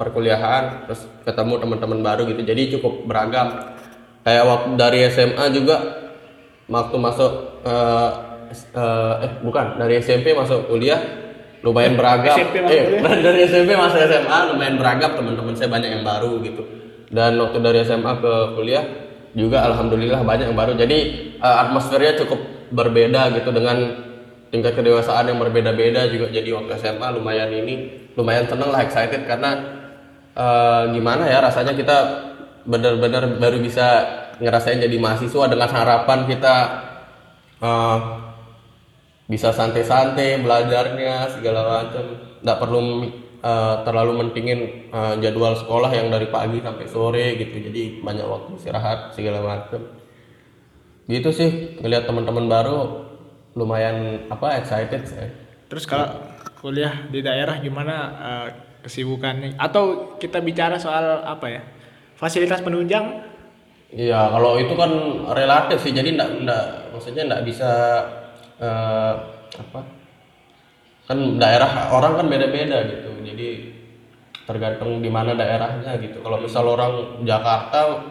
perkuliahan 0.00 0.88
terus 0.88 1.04
ketemu 1.28 1.60
teman-teman 1.60 2.00
baru 2.00 2.24
gitu. 2.24 2.40
Jadi 2.40 2.62
cukup 2.80 3.04
beragam. 3.04 3.76
Kayak 4.24 4.44
waktu 4.48 4.68
dari 4.80 4.98
SMA 5.12 5.44
juga 5.52 5.76
waktu 6.72 6.96
masuk 6.96 7.32
eh, 7.68 8.10
eh, 8.56 9.14
eh 9.28 9.32
bukan 9.44 9.76
dari 9.76 10.00
SMP 10.00 10.32
masuk 10.32 10.72
kuliah 10.72 10.96
lumayan 11.60 12.00
beragam. 12.00 12.32
SMP 12.32 12.64
eh, 12.64 12.64
kuliah? 12.64 13.20
dari 13.28 13.40
SMP 13.44 13.76
masuk 13.76 14.00
SMA 14.00 14.38
lumayan 14.56 14.80
beragam 14.80 15.12
teman-teman 15.20 15.52
saya 15.52 15.68
banyak 15.68 16.00
yang 16.00 16.04
baru 16.04 16.40
gitu. 16.40 16.62
Dan 17.12 17.36
waktu 17.36 17.60
dari 17.60 17.84
SMA 17.84 18.12
ke 18.24 18.34
kuliah 18.56 18.84
juga 19.36 19.68
alhamdulillah 19.68 20.24
banyak 20.24 20.48
yang 20.48 20.56
baru. 20.56 20.72
Jadi 20.80 20.98
eh, 21.36 21.56
atmosfernya 21.68 22.16
cukup 22.24 22.40
berbeda 22.72 23.36
gitu 23.36 23.52
dengan 23.52 24.08
tingkat 24.48 24.74
kedewasaan 24.80 25.28
yang 25.28 25.38
berbeda-beda 25.38 26.08
juga. 26.08 26.32
Jadi 26.32 26.48
waktu 26.56 26.72
SMA 26.80 27.08
lumayan 27.20 27.52
ini 27.52 27.74
lumayan 28.18 28.48
seneng 28.50 28.72
lah 28.74 28.80
excited 28.82 29.24
karena 29.24 29.79
eh, 30.34 30.82
gimana 30.94 31.24
ya 31.26 31.38
rasanya 31.42 31.74
kita 31.74 31.98
benar-benar 32.66 33.40
baru 33.40 33.58
bisa 33.58 34.04
ngerasain 34.40 34.80
jadi 34.80 34.96
mahasiswa 34.96 35.44
dengan 35.48 35.68
harapan 35.68 36.20
kita 36.28 36.54
eh, 37.60 37.98
bisa 39.30 39.54
santai-santai 39.54 40.42
belajarnya 40.42 41.38
segala 41.38 41.60
macam. 41.62 42.04
Nggak 42.42 42.58
perlu 42.58 42.80
eh, 43.40 43.74
terlalu 43.86 44.12
mentingin 44.26 44.60
eh, 44.90 45.14
jadwal 45.22 45.54
sekolah 45.54 45.90
yang 45.94 46.10
dari 46.10 46.26
pagi 46.32 46.58
sampai 46.58 46.86
sore 46.90 47.38
gitu. 47.38 47.56
Jadi 47.70 48.02
banyak 48.02 48.26
waktu 48.26 48.50
istirahat 48.58 49.14
segala 49.14 49.38
macam. 49.44 49.86
Gitu 51.06 51.30
sih 51.30 51.50
ngelihat 51.78 52.10
teman-teman 52.10 52.46
baru 52.46 53.06
lumayan 53.58 54.30
apa 54.30 54.62
excited 54.62 55.02
saya 55.10 55.26
Terus 55.66 55.82
kalau 55.82 56.22
kuliah 56.58 57.06
di 57.10 57.22
daerah 57.22 57.62
gimana? 57.62 57.94
Eh, 58.18 58.69
kesibukannya? 58.82 59.56
Atau 59.56 60.16
kita 60.16 60.40
bicara 60.40 60.76
soal 60.76 61.24
apa 61.24 61.46
ya? 61.48 61.62
Fasilitas 62.16 62.60
penunjang? 62.60 63.24
Iya, 63.90 64.30
kalau 64.30 64.54
itu 64.60 64.76
kan 64.78 64.90
relatif 65.34 65.82
sih, 65.82 65.90
jadi 65.90 66.14
enggak, 66.14 66.30
enggak 66.46 66.64
maksudnya 66.94 67.26
enggak 67.26 67.42
bisa 67.42 67.70
eh, 68.62 69.14
apa? 69.58 69.80
Kan 71.10 71.42
daerah 71.42 71.90
orang 71.90 72.22
kan 72.22 72.26
beda-beda 72.30 72.86
gitu, 72.86 73.10
jadi 73.26 73.48
tergantung 74.46 75.02
di 75.02 75.10
mana 75.10 75.34
daerahnya 75.34 75.98
gitu. 75.98 76.22
Kalau 76.22 76.38
misal 76.38 76.70
orang 76.70 77.22
Jakarta, 77.26 78.06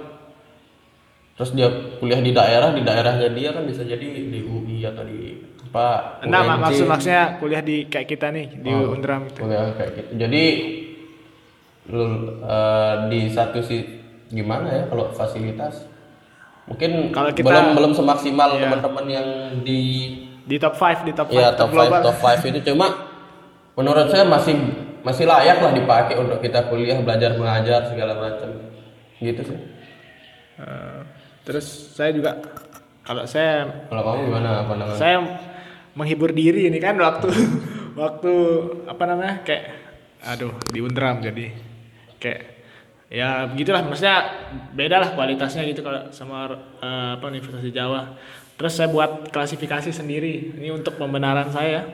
terus 1.39 1.55
dia 1.55 1.71
kuliah 1.99 2.19
di 2.19 2.35
daerah, 2.35 2.75
di 2.75 2.83
daerahnya 2.83 3.31
dia 3.31 3.55
kan 3.55 3.63
bisa 3.63 3.87
jadi 3.87 4.03
di 4.03 4.39
UI 4.43 4.83
atau 4.83 5.07
di 5.07 5.38
Nah, 5.71 6.41
mak- 6.41 6.57
UNJ. 6.57 6.63
maksud 6.63 6.85
maksudnya 6.87 7.23
kuliah 7.37 7.61
di 7.61 7.85
kayak 7.85 8.07
kita 8.07 8.27
nih 8.29 8.47
di 8.55 8.69
Oh. 8.69 8.91
Undram 8.91 9.25
gitu. 9.25 9.43
Kuliah 9.43 9.69
kayak 9.73 9.91
gitu. 9.95 10.11
Jadi 10.17 10.43
lu- 11.87 12.37
eh, 12.39 12.93
di 13.07 13.21
satu 13.27 13.59
sih 13.59 13.81
gimana 14.27 14.69
ya 14.71 14.83
kalau 14.85 15.09
fasilitas 15.09 15.89
mungkin 16.65 17.09
Kalau 17.09 17.29
kita- 17.31 17.45
belum 17.45 17.65
belum 17.73 17.91
semaksimal 17.93 18.49
Iya. 18.51 18.61
teman-teman 18.63 19.05
yang 19.07 19.27
di 19.59 19.81
Di 20.43 20.57
top 20.57 20.73
5, 20.75 21.01
di 21.01 21.11
top 21.11 21.27
5 21.27 21.37
ya 21.39 21.49
top 21.51 21.69
5 21.69 21.85
global. 21.87 22.01
top 22.03 22.17
5 22.19 22.45
itu 22.47 22.59
cuma 22.63 22.87
menurut 23.73 24.05
saya 24.07 24.21
masih 24.23 24.53
masih 24.99 25.25
layak 25.25 25.57
lah 25.59 25.71
dipakai 25.71 26.15
untuk 26.15 26.37
kita 26.39 26.65
kuliah 26.65 26.97
belajar 26.99 27.33
mengajar 27.33 27.85
segala 27.85 28.13
macam 28.15 28.49
gitu 29.17 29.41
sih 29.43 29.59
Eh, 30.59 30.99
terus 31.41 31.65
saya 31.89 32.11
juga 32.11 32.35
kalau 33.01 33.23
saya 33.23 33.63
kalau 33.87 34.01
kamu 34.03 34.19
gimana 34.27 34.49
pandangan 34.61 34.93
saya 34.93 35.17
menghibur 35.99 36.31
diri 36.31 36.71
ini 36.71 36.79
kan 36.79 36.95
waktu 36.95 37.27
waktu 38.01 38.33
apa 38.87 39.03
namanya 39.03 39.43
kayak 39.43 39.63
aduh 40.23 40.55
di 40.71 40.79
Undram 40.79 41.19
jadi 41.19 41.51
kayak 42.19 42.59
ya 43.09 43.49
begitulah 43.49 43.81
maksudnya 43.83 44.17
beda 44.77 45.01
lah 45.01 45.09
kualitasnya 45.17 45.65
gitu 45.65 45.81
kalau 45.81 46.13
sama 46.13 46.47
eh, 46.79 47.17
apa 47.17 47.25
Universitas 47.27 47.65
di 47.65 47.73
Jawa. 47.73 48.15
Terus 48.59 48.75
saya 48.75 48.91
buat 48.91 49.31
klasifikasi 49.31 49.89
sendiri 49.89 50.59
ini 50.59 50.69
untuk 50.69 50.99
pembenaran 50.99 51.49
saya. 51.49 51.89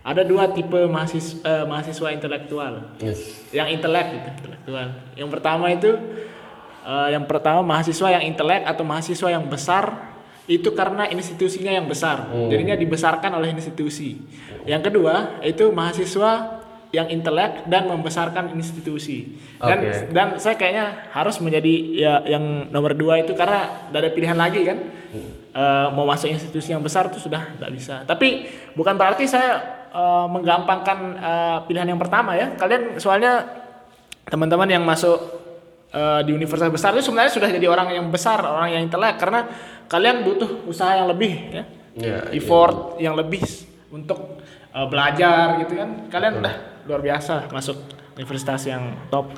Ada 0.00 0.24
dua 0.24 0.48
tipe 0.56 0.88
mahasiswa, 0.88 1.44
eh, 1.44 1.64
mahasiswa 1.68 2.08
intelektual. 2.10 2.96
Yes. 2.98 3.52
Yang 3.52 3.78
intelek 3.78 4.06
gitu 4.16 4.28
intelektual. 4.40 4.86
Yang 5.14 5.28
pertama 5.30 5.66
itu 5.68 5.90
eh, 6.82 7.08
yang 7.14 7.24
pertama 7.28 7.60
mahasiswa 7.62 8.08
yang 8.18 8.24
intelek 8.26 8.64
atau 8.66 8.82
mahasiswa 8.82 9.28
yang 9.30 9.44
besar 9.46 10.07
itu 10.48 10.72
karena 10.72 11.04
institusinya 11.12 11.70
yang 11.70 11.84
besar. 11.84 12.32
Jadinya 12.48 12.74
dibesarkan 12.74 13.36
oleh 13.36 13.52
institusi. 13.52 14.16
Yang 14.64 14.90
kedua 14.90 15.44
itu 15.44 15.68
mahasiswa 15.68 16.58
yang 16.88 17.12
intelek 17.12 17.68
dan 17.68 17.84
membesarkan 17.84 18.56
institusi. 18.56 19.36
Dan 19.60 20.08
dan 20.08 20.26
saya 20.40 20.56
kayaknya 20.56 21.12
harus 21.12 21.36
menjadi 21.44 21.74
ya 21.92 22.12
yang 22.24 22.72
nomor 22.72 22.96
dua 22.96 23.20
itu 23.20 23.36
karena 23.36 23.88
tidak 23.92 24.00
ada 24.00 24.10
pilihan 24.16 24.38
lagi 24.40 24.60
kan? 24.64 24.78
Eh, 25.58 25.88
mau 25.92 26.06
masuk 26.08 26.32
institusi 26.32 26.72
yang 26.72 26.80
besar 26.80 27.12
itu 27.12 27.20
sudah 27.20 27.44
tidak 27.56 27.70
bisa. 27.76 27.94
Tapi 28.08 28.48
bukan 28.72 28.96
berarti 28.96 29.28
saya 29.28 29.60
eh, 29.92 30.26
menggampangkan 30.32 30.98
eh, 31.20 31.58
pilihan 31.68 31.92
yang 31.92 32.00
pertama 32.00 32.32
ya. 32.32 32.56
Kalian 32.56 32.96
soalnya 32.96 33.44
teman-teman 34.28 34.68
yang 34.68 34.84
masuk 34.84 35.47
eh, 35.92 36.20
di 36.24 36.30
universitas 36.32 36.70
besar. 36.72 36.94
Itu 36.96 37.12
sebenarnya 37.12 37.32
sudah 37.32 37.48
jadi 37.48 37.66
orang 37.68 37.88
yang 37.94 38.06
besar 38.08 38.40
orang 38.42 38.72
yang 38.72 38.82
intelek. 38.84 39.16
Karena 39.20 39.46
kalian 39.88 40.24
butuh 40.24 40.68
usaha 40.68 40.96
yang 40.96 41.08
lebih 41.08 41.32
ya. 41.52 41.64
Ya 41.98 42.18
effort 42.30 42.94
yang 43.02 43.18
lebih 43.18 43.42
untuk 43.90 44.40
eh, 44.72 44.86
belajar 44.86 45.60
gitu 45.64 45.74
kan. 45.78 45.90
Kalian 46.12 46.40
udah 46.40 46.54
luar 46.88 47.00
biasa 47.04 47.52
masuk 47.52 47.76
universitas 48.16 48.64
yang 48.66 49.08
top. 49.12 49.34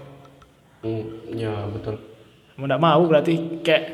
Hmm, 0.81 1.29
ya 1.37 1.69
betul. 1.69 2.01
Mau 2.57 2.69
tidak 2.69 2.81
mau 2.81 3.01
berarti 3.09 3.65
kayak 3.65 3.85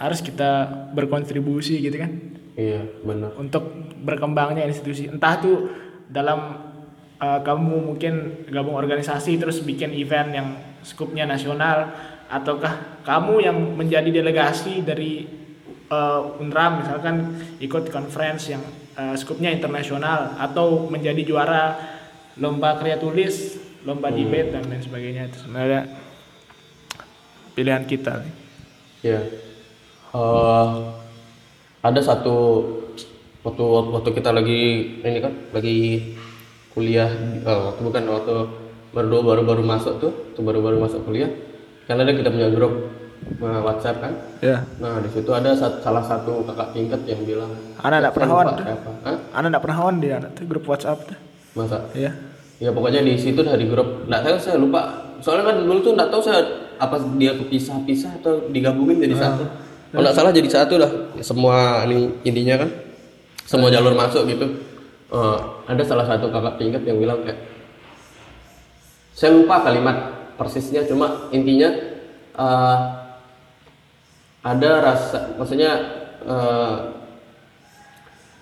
harus 0.00 0.20
kita 0.24 0.64
berkontribusi 0.92 1.80
gitu 1.80 1.96
kan. 2.00 2.10
Iya 2.54 2.86
benar. 3.02 3.34
Untuk 3.36 3.64
berkembangnya 4.04 4.64
institusi. 4.64 5.10
Entah 5.10 5.40
tuh 5.40 5.68
dalam 6.08 6.70
uh, 7.18 7.40
kamu 7.42 7.94
mungkin 7.94 8.44
gabung 8.52 8.76
organisasi 8.76 9.40
terus 9.40 9.64
bikin 9.64 9.90
event 9.96 10.30
yang 10.30 10.48
skupnya 10.84 11.24
nasional 11.24 11.90
ataukah 12.28 13.02
kamu 13.02 13.34
yang 13.42 13.56
menjadi 13.74 14.22
delegasi 14.22 14.84
dari 14.84 15.26
uh, 15.88 16.38
Unram 16.38 16.84
misalkan 16.84 17.40
ikut 17.58 17.88
conference 17.88 18.52
yang 18.52 18.62
uh, 18.94 19.16
skupnya 19.16 19.48
internasional 19.50 20.36
atau 20.36 20.86
menjadi 20.86 21.24
juara 21.24 21.74
lomba 22.38 22.76
karya 22.76 23.00
tulis 23.00 23.58
lomba 23.82 24.12
debate 24.12 24.54
dan 24.54 24.68
lain 24.68 24.84
sebagainya? 24.84 25.32
Itu 25.32 25.48
sebenarnya 25.48 25.82
pilihan 27.56 27.84
kita. 27.88 28.24
Ya, 29.04 29.20
Eh, 30.14 30.70
ada 31.82 32.00
satu 32.00 32.62
waktu 33.42 33.64
waktu 33.66 34.10
kita 34.14 34.30
lagi 34.30 34.62
ini 35.02 35.18
kan 35.18 35.34
lagi 35.50 35.78
kuliah, 36.70 37.10
eh, 37.42 37.60
waktu 37.74 37.82
bukan 37.82 38.04
waktu 38.14 38.36
baru 38.94 39.20
baru 39.20 39.42
baru 39.42 39.62
masuk 39.62 39.98
tuh, 39.98 40.12
tuh 40.32 40.42
baru 40.42 40.62
baru 40.62 40.78
masuk 40.78 41.02
kuliah. 41.02 41.28
Kan 41.84 42.00
ada 42.00 42.14
kita 42.14 42.30
punya 42.30 42.48
grup 42.48 42.72
eh, 43.24 43.60
WhatsApp 43.60 44.00
kan. 44.00 44.12
ya 44.40 44.62
Nah 44.78 45.02
di 45.02 45.10
situ 45.10 45.28
ada 45.28 45.52
sat- 45.52 45.82
salah 45.82 46.00
satu 46.00 46.46
kakak 46.46 46.72
tingkat 46.72 47.00
yang 47.04 47.20
bilang, 47.26 47.50
anak 47.82 47.98
tidak 48.00 48.12
pernah 48.14 48.28
"Saya 48.28 48.38
on 48.38 48.46
lupa 48.46 48.62
siapa." 48.62 48.90
Hah? 49.04 49.16
anak 49.34 49.48
tidak 49.50 49.62
pernah 49.66 49.78
on 49.82 49.94
di 49.98 50.08
anak 50.08 50.30
tuh 50.32 50.44
grup 50.46 50.64
WhatsApp 50.64 50.98
tuh 51.04 51.18
Masa? 51.52 51.78
ya 51.92 52.12
Ya 52.62 52.70
pokoknya 52.70 53.02
di 53.02 53.18
situ 53.18 53.42
dari 53.42 53.66
grup, 53.66 54.06
nggak 54.06 54.22
tahu 54.22 54.36
saya 54.38 54.56
lupa. 54.56 54.80
Soalnya 55.18 55.50
kan 55.52 55.56
dulu 55.58 55.82
tuh 55.82 55.92
nggak 55.98 56.06
tahu 56.06 56.22
saya 56.22 56.38
apa 56.78 56.96
dia 57.18 57.34
kepisah-pisah 57.34 58.22
atau 58.22 58.46
digabungin 58.48 59.02
jadi 59.02 59.18
satu. 59.18 59.42
Kalau 59.90 60.00
nggak 60.06 60.14
salah 60.14 60.30
jadi 60.30 60.48
satu 60.48 60.78
lah. 60.78 60.90
Semua 61.18 61.82
ini 61.84 62.14
intinya 62.22 62.62
kan, 62.62 62.70
semua 63.42 63.74
jalur 63.74 63.92
masuk 63.92 64.30
gitu. 64.30 64.46
Eh, 65.10 65.38
ada 65.66 65.82
salah 65.82 66.06
satu 66.06 66.30
kakak 66.30 66.54
tingkat 66.56 66.82
yang 66.86 67.02
bilang 67.02 67.26
kayak, 67.26 67.38
saya 69.14 69.30
lupa 69.32 69.62
kalimat 69.62 69.96
persisnya, 70.34 70.82
cuma 70.84 71.30
intinya 71.30 71.70
eh, 72.34 72.78
ada 74.42 74.70
rasa, 74.82 75.32
maksudnya 75.34 75.70
eh, 76.20 76.74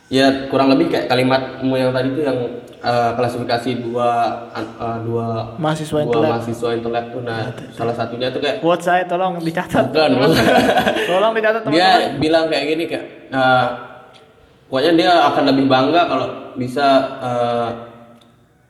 ya 0.08 0.48
kurang 0.48 0.68
lebih 0.68 0.88
kayak 0.88 1.06
kalimatmu 1.06 1.72
yang 1.72 1.88
tadi 1.90 2.08
tuh 2.10 2.24
yang 2.24 2.38
eh, 2.80 3.10
klasifikasi 3.14 3.70
dua 3.80 4.10
eh, 4.56 4.98
dua 5.04 5.56
Mahasiswa 5.56 5.92
dua 5.94 6.04
intelek. 6.04 6.30
mahasiswa 6.30 6.68
intelek 6.74 7.04
tuh 7.08 7.20
nah 7.22 7.40
salah 7.70 7.94
satunya 7.94 8.28
tuh 8.28 8.40
kayak 8.40 8.60
Quote 8.60 8.82
saya 8.82 9.04
tolong 9.04 9.38
dicatat. 9.38 9.88
bukan 9.92 10.10
tolong 11.06 11.32
dicatat 11.32 11.60
teman-teman. 11.62 11.72
dia 11.72 11.88
bilang 12.16 12.44
kayak 12.48 12.64
gini 12.66 12.84
kayak 12.86 13.04
eh, 13.28 13.66
pokoknya 14.68 14.92
dia 14.94 15.12
akan 15.28 15.44
lebih 15.48 15.64
bangga 15.68 16.02
kalau 16.04 16.26
bisa 16.56 16.86
eh, 17.20 17.68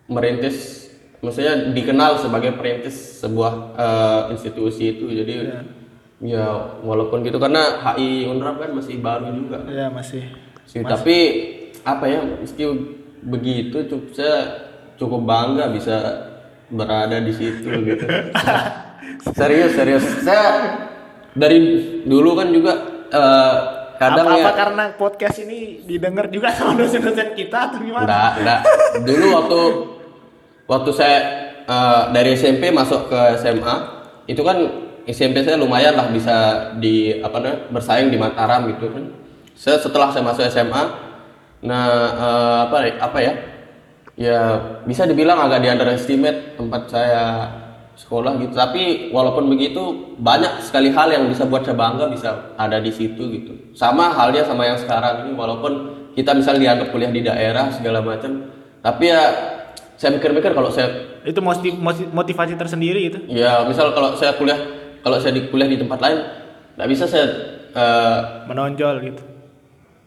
merintis 0.09 0.82
maksudnya 1.23 1.71
dikenal 1.71 2.19
sebagai 2.19 2.59
perintis 2.59 3.23
sebuah 3.23 3.53
eh, 3.79 4.23
institusi 4.35 4.99
itu 4.99 5.07
jadi 5.07 5.63
ya 6.23 6.47
walaupun 6.83 7.23
gitu 7.23 7.39
karena 7.39 7.83
HI 7.83 8.27
Unrap 8.27 8.59
kan 8.59 8.71
masih 8.75 8.99
baru 8.99 9.31
juga 9.31 9.63
Ya 9.67 9.87
masih. 9.91 10.23
sih 10.67 10.83
tapi 10.83 11.17
apa 11.83 12.05
ya 12.07 12.23
meski 12.39 12.63
begitu 13.23 13.87
cukup 13.87 14.11
saya 14.15 14.37
cukup 14.95 15.23
bangga 15.23 15.67
bisa 15.71 15.97
berada 16.71 17.19
di 17.19 17.35
situ 17.35 17.69
gitu. 17.91 18.07
serius 19.35 19.75
serius. 19.75 20.05
Saya 20.23 20.79
dari 21.35 21.59
dulu 22.07 22.39
kan 22.39 22.49
juga 22.55 22.73
eh, 23.11 23.55
kadang 23.99 24.27
apa, 24.31 24.39
ya 24.39 24.45
apa 24.47 24.53
karena 24.57 24.85
podcast 24.95 25.37
ini 25.43 25.83
didengar 25.85 26.27
juga 26.31 26.51
sama 26.55 26.79
dosen-dosen 26.79 27.35
kita 27.35 27.71
atau 27.71 27.79
gimana? 27.79 28.07
Enggak, 28.07 28.31
enggak. 28.41 28.61
Dulu 29.05 29.27
waktu 29.35 29.61
waktu 30.67 30.91
saya 30.95 31.19
eh, 31.67 32.03
dari 32.15 32.35
SMP 32.35 32.71
masuk 32.75 33.11
ke 33.11 33.21
SMA, 33.39 33.77
itu 34.29 34.43
kan 34.43 34.59
SMP 35.09 35.43
saya 35.43 35.59
lumayan 35.59 35.99
lah 35.99 36.07
bisa 36.15 36.37
di 36.79 37.19
apa 37.19 37.43
namanya 37.43 37.59
bersaing 37.75 38.09
di 38.11 38.19
Mataram 38.19 38.71
gitu 38.71 38.91
kan. 38.91 39.05
Setelah 39.59 40.15
saya 40.15 40.25
masuk 40.27 40.43
SMA, 40.47 40.83
nah 41.67 41.87
eh, 42.15 42.59
apa 42.71 42.77
apa 42.99 43.19
ya? 43.23 43.35
Ya 44.13 44.39
bisa 44.85 45.09
dibilang 45.09 45.41
agak 45.41 45.65
di 45.65 45.69
underestimate 45.73 46.61
tempat 46.61 46.83
saya 46.93 47.23
sekolah 47.97 48.41
gitu. 48.41 48.55
Tapi 48.57 49.11
walaupun 49.13 49.49
begitu 49.49 50.15
banyak 50.21 50.65
sekali 50.65 50.93
hal 50.93 51.13
yang 51.13 51.25
bisa 51.29 51.45
buat 51.49 51.65
saya 51.65 51.77
bangga 51.77 52.09
bisa 52.13 52.55
ada 52.57 52.81
di 52.81 52.93
situ 52.93 53.23
gitu. 53.33 53.53
Sama 53.73 54.13
halnya 54.13 54.45
sama 54.45 54.69
yang 54.69 54.79
sekarang 54.81 55.29
ini 55.29 55.33
walaupun 55.37 55.73
kita 56.13 56.37
misalnya 56.37 56.61
dianggap 56.73 56.89
kuliah 56.93 57.13
di 57.13 57.23
daerah 57.25 57.73
segala 57.73 58.05
macam, 58.05 58.53
tapi 58.85 59.09
ya 59.09 59.23
saya 60.03 60.11
mikir-mikir 60.13 60.51
kalau 60.51 60.67
saya 60.67 60.91
Itu 61.23 61.39
motiv- 61.39 61.79
motiv- 61.79 62.11
motivasi 62.11 62.59
tersendiri 62.59 63.07
gitu. 63.07 63.19
ya 63.31 63.63
misal 63.63 63.95
kalau 63.95 64.13
saya 64.13 64.35
kuliah 64.35 64.59
kalau 64.99 65.23
saya 65.23 65.31
di 65.33 65.47
kuliah 65.47 65.69
di 65.69 65.79
tempat 65.79 65.99
lain 66.01 66.19
nggak 66.75 66.89
bisa 66.91 67.07
saya 67.07 67.27
eh, 67.71 68.19
Menonjol 68.45 68.99
gitu. 69.01 69.23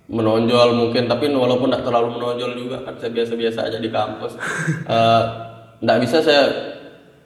menonjol 0.07 0.69
mungkin 0.75 1.07
tapi 1.07 1.31
walaupun 1.31 1.65
tidak 1.67 1.81
terlalu 1.81 2.07
menonjol 2.13 2.51
juga 2.55 2.77
kan 2.81 2.93
saya 2.95 3.09
biasa-biasa 3.09 3.59
aja 3.63 3.79
di 3.79 3.87
kampus 3.87 4.35
Eh, 4.93 5.21
nggak 5.77 5.97
bisa 5.97 6.19
saya 6.19 6.43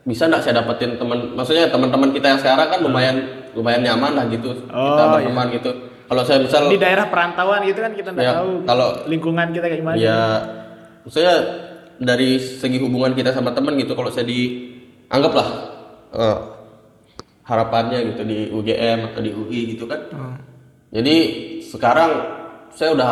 bisa 0.01 0.25
nggak 0.25 0.41
saya 0.41 0.53
dapetin 0.55 0.95
teman 0.95 1.33
maksudnya 1.33 1.67
teman-teman 1.67 2.09
kita 2.09 2.27
yang 2.27 2.39
sekarang 2.39 2.67
kan 2.67 2.79
lumayan 2.79 3.15
lumayan 3.51 3.81
nyaman 3.83 4.13
lah 4.13 4.25
gitu 4.27 4.53
kita 4.61 4.71
Oh, 4.71 5.11
berteman 5.11 5.47
gitu 5.51 5.71
kalau 6.05 6.21
saya 6.23 6.39
misal 6.39 6.65
Di 6.67 6.77
daerah 6.77 7.05
perantauan 7.05 7.61
gitu 7.63 7.79
kan 7.79 7.91
kita 7.91 8.09
nggak 8.11 8.23
Ya, 8.23 8.33
tahu 8.35 8.51
kalau- 8.63 8.93
lingkungan 9.05 9.47
kita 9.49 9.65
kayak 9.65 9.81
gimana. 9.81 9.97
ya 9.97 10.19
maksudnya 11.03 11.35
dari 11.99 12.39
segi 12.39 12.79
hubungan 12.79 13.11
kita 13.11 13.29
sama 13.29 13.51
teman 13.51 13.75
gitu 13.75 13.91
kalau 13.91 14.07
saya 14.07 14.23
dianggaplah 14.23 15.47
eh, 16.11 16.37
harapannya 17.43 17.99
gitu 18.07 18.21
di 18.23 18.37
UGM 18.49 19.09
atau 19.09 19.19
di 19.19 19.31
UI 19.31 19.59
gitu 19.69 19.83
kan 19.83 19.99
Hmm. 20.09 20.37
jadi 20.89 21.15
sekarang 21.61 22.11
saya 22.69 22.93
udah 22.93 23.11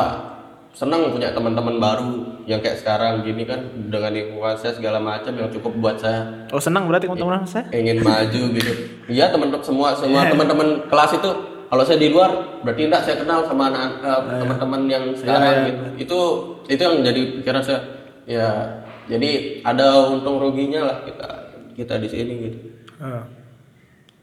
senang 0.71 1.09
punya 1.09 1.29
teman-teman 1.29 1.77
baru 1.77 2.13
yang 2.45 2.61
kayak 2.61 2.77
sekarang 2.77 3.21
gini 3.21 3.43
kan 3.43 3.57
dengan 3.87 4.13
lingkungan 4.13 4.53
saya 4.55 4.71
segala 4.71 4.97
macam 4.97 5.33
yang 5.33 5.49
cukup 5.49 5.73
buat 5.75 5.97
saya 5.97 6.45
Oh 6.47 6.61
senang 6.61 6.85
berarti 6.85 7.09
teman-teman 7.09 7.43
saya? 7.43 7.65
ingin 7.71 7.97
maju 7.99 8.41
gitu. 8.55 8.71
Iya 9.07 9.27
teman 9.27 9.49
semua 9.59 9.91
semua 9.91 10.29
teman-teman 10.29 10.85
kelas 10.85 11.11
itu 11.13 11.29
kalau 11.67 11.81
saya 11.81 11.97
di 11.97 12.07
luar 12.07 12.29
berarti 12.61 12.85
enggak 12.85 13.03
saya 13.03 13.17
kenal 13.17 13.41
sama 13.43 13.67
anak 13.67 13.89
eh, 13.99 14.21
teman-teman 14.37 14.81
yang 14.85 15.03
sekarang 15.11 15.53
gitu. 15.65 15.83
Itu 15.97 16.19
itu 16.67 16.77
yang 16.79 16.95
jadi 17.01 17.21
pikiran 17.41 17.61
saya. 17.61 17.79
Ya 18.27 18.83
jadi 19.07 19.63
ada 19.63 20.11
untung 20.11 20.37
ruginya 20.37 20.83
lah 20.83 20.97
kita 21.07 21.27
kita 21.73 21.93
di 21.97 22.07
sini 22.11 22.33
gitu. 22.43 22.57
Oh. 22.99 23.23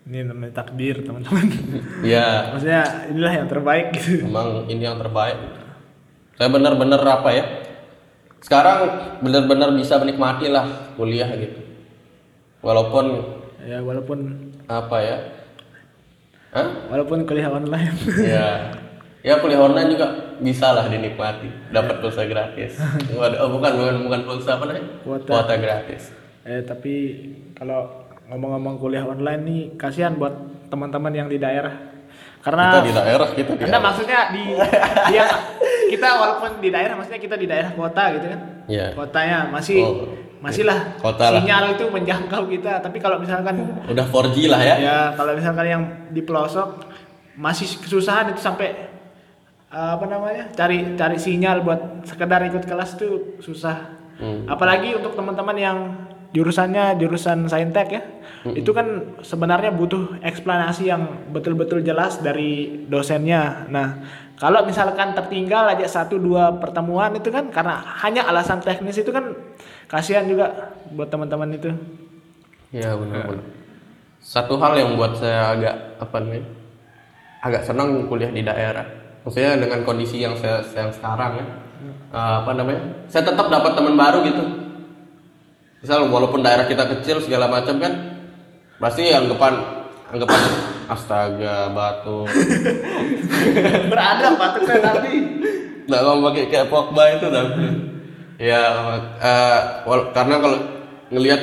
Ini 0.05 0.29
namanya 0.29 0.61
takdir 0.61 1.01
teman-teman. 1.01 1.49
Ya 2.05 2.53
Maksudnya 2.53 3.09
inilah 3.09 3.33
yang 3.33 3.49
terbaik 3.49 3.87
gitu. 3.97 4.29
memang 4.29 4.69
ini 4.69 4.85
yang 4.85 5.01
terbaik. 5.01 5.41
Saya 6.37 6.53
benar-benar 6.53 7.01
apa 7.01 7.31
ya? 7.33 7.45
Sekarang 8.45 8.79
benar-benar 9.25 9.73
bisa 9.73 9.97
menikmati 9.97 10.53
lah 10.53 10.93
kuliah 11.01 11.33
gitu. 11.33 11.57
Walaupun 12.61 13.33
Ya 13.65 13.81
walaupun 13.81 14.53
apa 14.69 14.97
ya? 15.01 15.17
Hah? 16.53 16.69
walaupun 16.93 17.25
kuliah 17.25 17.49
online. 17.49 17.97
ya 18.21 18.49
ya 19.25 19.41
kuliah 19.41 19.65
online 19.65 19.89
juga 19.97 20.07
bisa 20.37 20.77
lah 20.77 20.85
dinikmati 20.93 21.73
dapat 21.73 22.05
pulsa 22.05 22.29
gratis 22.29 22.77
oh, 23.17 23.49
bukan 23.49 23.73
bukan 23.73 23.95
bukan 24.05 24.21
pulsa 24.29 24.61
apa 24.61 24.69
namanya 24.69 24.85
Kuota. 25.03 25.57
gratis 25.57 26.13
eh 26.45 26.61
tapi 26.61 26.95
kalau 27.57 28.05
ngomong-ngomong 28.29 28.77
kuliah 28.81 29.05
online 29.05 29.43
nih 29.45 29.61
kasihan 29.77 30.17
buat 30.17 30.33
teman-teman 30.73 31.13
yang 31.13 31.29
di 31.29 31.37
daerah. 31.37 31.73
Karena 32.41 32.77
kita 32.77 32.85
di 32.85 32.93
daerah 32.93 33.29
kita 33.33 33.51
di 33.57 33.63
Anda 33.65 33.81
maksudnya 33.81 34.21
di 34.33 34.43
dia 35.13 35.25
kita 35.89 36.09
walaupun 36.21 36.51
di 36.61 36.69
daerah 36.69 36.95
maksudnya 36.97 37.21
kita 37.21 37.37
di 37.41 37.47
daerah 37.49 37.71
kota 37.73 38.03
gitu 38.17 38.27
kan. 38.29 38.41
ya 38.69 38.93
Kotanya 38.93 39.49
masih 39.49 39.81
Oh, 39.81 40.09
masih 40.45 40.69
lah 40.69 40.93
Kota 41.01 41.33
lah. 41.33 41.41
sinyal 41.41 41.73
itu 41.73 41.85
menjangkau 41.89 42.45
kita. 42.53 42.85
Tapi 42.85 43.01
kalau 43.01 43.17
misalkan 43.17 43.65
udah 43.89 44.05
4G 44.09 44.37
lah 44.53 44.61
ya 44.61 44.77
ya 44.77 44.99
kalau 45.17 45.33
misalkan 45.33 45.67
yang 45.69 45.83
di 46.13 46.21
pelosok 46.21 46.85
masih 47.41 47.65
kesusahan 47.81 48.29
itu 48.33 48.41
sampai 48.45 48.93
apa 49.75 50.07
namanya? 50.07 50.47
cari 50.55 50.95
cari 50.95 51.19
sinyal 51.19 51.67
buat 51.67 52.07
sekedar 52.07 52.47
ikut 52.47 52.63
kelas 52.63 52.95
tuh 52.95 53.43
susah. 53.43 53.99
Hmm. 54.23 54.47
Apalagi 54.47 54.95
untuk 54.95 55.19
teman-teman 55.19 55.59
yang 55.59 55.79
jurusannya 56.31 56.99
jurusan 57.03 57.51
saintek 57.51 57.89
ya. 57.91 58.03
Itu 58.55 58.71
kan 58.71 59.19
sebenarnya 59.25 59.75
butuh 59.75 60.23
eksplanasi 60.23 60.91
yang 60.91 61.31
betul-betul 61.35 61.83
jelas 61.83 62.23
dari 62.23 62.85
dosennya. 62.87 63.67
Nah, 63.67 64.05
kalau 64.39 64.63
misalkan 64.67 65.15
tertinggal 65.15 65.71
aja 65.75 65.87
satu 65.87 66.19
dua 66.19 66.55
pertemuan 66.59 67.15
itu 67.15 67.31
kan 67.35 67.51
karena 67.51 67.83
hanya 68.03 68.27
alasan 68.31 68.63
teknis 68.63 68.99
itu 68.99 69.11
kan 69.11 69.35
kasihan 69.91 70.27
juga 70.27 70.75
buat 70.95 71.11
teman-teman 71.11 71.51
itu. 71.55 71.71
ya 72.75 72.91
benar 72.99 73.31
benar 73.31 73.47
satu 74.25 74.57
hal 74.57 74.73
yang 74.75 74.97
buat 74.99 75.15
saya 75.21 75.53
agak 75.53 75.75
apa 76.01 76.17
namanya 76.19 76.49
agak 77.45 77.63
senang 77.63 78.09
kuliah 78.09 78.33
di 78.33 78.41
daerah 78.41 79.04
maksudnya 79.25 79.57
dengan 79.57 79.81
kondisi 79.83 80.21
yang 80.21 80.37
saya 80.37 80.61
yang 80.71 80.93
sekarang 80.93 81.33
ya 81.37 81.47
eh, 82.13 82.35
apa 82.41 82.51
namanya 82.53 82.81
saya 83.07 83.25
tetap 83.25 83.49
dapat 83.49 83.73
teman 83.73 83.95
baru 83.95 84.21
gitu 84.23 84.45
misal 85.81 86.09
walaupun 86.09 86.41
daerah 86.41 86.65
kita 86.65 86.85
kecil 86.91 87.21
segala 87.21 87.45
macam 87.47 87.77
kan 87.77 87.93
pasti 88.77 89.11
anggapan 89.11 89.61
anggapan 90.09 90.41
astaga 90.95 91.69
batu 91.71 92.25
Berada 93.91 94.37
patuknya 94.37 94.77
tadi. 94.83 95.15
nggak 95.85 96.01
mau 96.01 96.25
pakai 96.25 96.45
kayak 96.49 96.69
Pogba 96.69 97.05
itu 97.13 97.27
tapi 97.29 97.65
ya 98.41 98.63
wal- 99.85 100.09
karena 100.11 100.37
kalau 100.39 100.59
ngelihat 101.09 101.41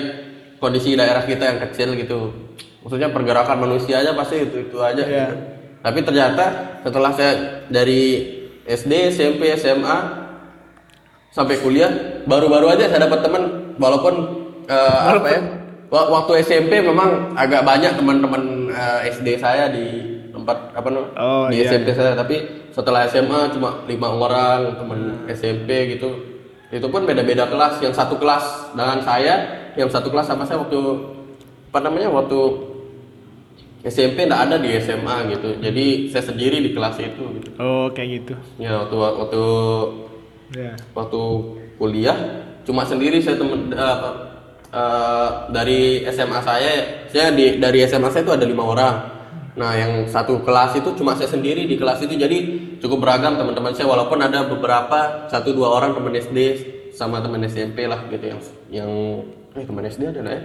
kondisi 0.57 0.93
daerah 0.93 1.21
kita 1.21 1.45
yang 1.45 1.59
kecil 1.61 1.93
gitu 1.93 2.33
maksudnya 2.81 3.09
pergerakan 3.09 3.61
manusia 3.61 4.01
aja 4.01 4.13
pasti 4.13 4.41
itu 4.41 4.65
itu 4.65 4.77
aja 4.77 4.97
Iya. 4.97 5.25
gitu. 5.29 5.35
Tapi 5.81 5.99
ternyata 6.01 6.45
setelah 6.81 7.11
saya 7.11 7.33
dari 7.67 8.01
SD 8.63 9.11
SMP 9.11 9.49
SMA 9.53 9.97
sampai 11.31 11.57
kuliah 11.57 11.89
baru-baru 12.23 12.75
aja 12.75 12.87
saya 12.87 13.07
dapat 13.07 13.19
teman. 13.23 13.43
Walaupun 13.75 14.13
eh, 14.67 14.99
apa 15.09 15.27
ya 15.27 15.41
wa- 15.89 16.09
waktu 16.11 16.43
SMP 16.43 16.79
memang 16.79 17.33
agak 17.33 17.65
banyak 17.65 17.97
teman-teman 17.97 18.69
eh, 18.69 19.09
SD 19.09 19.39
saya 19.39 19.71
di 19.71 19.85
tempat 20.31 20.71
apa 20.71 20.87
namanya 20.87 21.11
Oh, 21.17 21.45
di 21.49 21.59
iya, 21.59 21.71
SMP 21.71 21.91
saya. 21.91 22.13
Tapi 22.13 22.35
setelah 22.69 23.07
SMA 23.07 23.51
cuma 23.51 23.81
lima 23.85 24.07
orang 24.07 24.77
teman 24.77 24.99
SMP 25.27 25.97
gitu. 25.97 26.09
Itu 26.69 26.87
pun 26.87 27.03
beda-beda 27.03 27.47
kelas. 27.47 27.81
Yang 27.81 27.97
satu 27.97 28.15
kelas 28.15 28.75
dengan 28.77 29.01
saya 29.01 29.35
yang 29.73 29.87
satu 29.87 30.11
kelas 30.11 30.27
sama 30.27 30.43
saya 30.43 30.59
waktu 30.61 30.79
apa 31.71 31.79
namanya 31.79 32.11
waktu 32.11 32.37
SMP 33.83 34.23
nggak 34.23 34.41
ada 34.45 34.55
di 34.57 34.69
SMA 34.77 35.15
gitu 35.31 35.57
jadi 35.57 35.85
saya 36.07 36.23
sendiri 36.23 36.57
di 36.59 36.69
kelas 36.69 36.97
itu 36.97 37.23
gitu 37.35 37.49
Oh, 37.57 37.89
kayak 37.89 38.09
gitu. 38.19 38.33
ya 38.57 38.77
waktu 38.79 38.95
waktu 38.95 39.43
Ya. 40.51 40.75
waktu 40.91 41.21
kuliah 41.77 42.17
cuma 42.61 42.83
sendiri 42.83 43.17
saya 43.17 43.35
temen 43.35 43.71
eh, 43.71 43.97
eh, 44.69 45.29
dari 45.49 45.79
SMA 46.05 46.39
saya 46.39 46.71
saya 47.07 47.31
di 47.31 47.55
dari 47.55 47.79
SMA 47.81 48.07
saya 48.07 48.21
itu 48.21 48.33
ada 48.33 48.43
lima 48.43 48.61
orang 48.61 48.95
nah 49.51 49.71
yang 49.71 50.03
satu 50.05 50.39
kelas 50.41 50.75
itu 50.75 50.91
cuma 50.93 51.11
saya 51.11 51.27
sendiri 51.27 51.63
di 51.63 51.75
kelas 51.75 51.99
itu 52.01 52.15
jadi 52.15 52.37
cukup 52.77 52.99
beragam 53.01 53.35
teman-teman 53.35 53.71
saya 53.71 53.87
walaupun 53.87 54.15
ada 54.17 54.43
beberapa 54.45 55.27
satu 55.27 55.51
dua 55.51 55.71
orang 55.71 55.91
teman 55.91 56.11
SD 56.13 56.37
sama 56.91 57.19
teman 57.19 57.43
SMP 57.43 57.83
lah 57.83 58.03
gitu 58.07 58.25
yang 58.25 58.39
yang 58.69 58.91
eh 59.53 59.63
teman 59.63 59.83
SD 59.83 60.03
ada 60.05 60.19
nggak 60.19 60.35
ya 60.35 60.43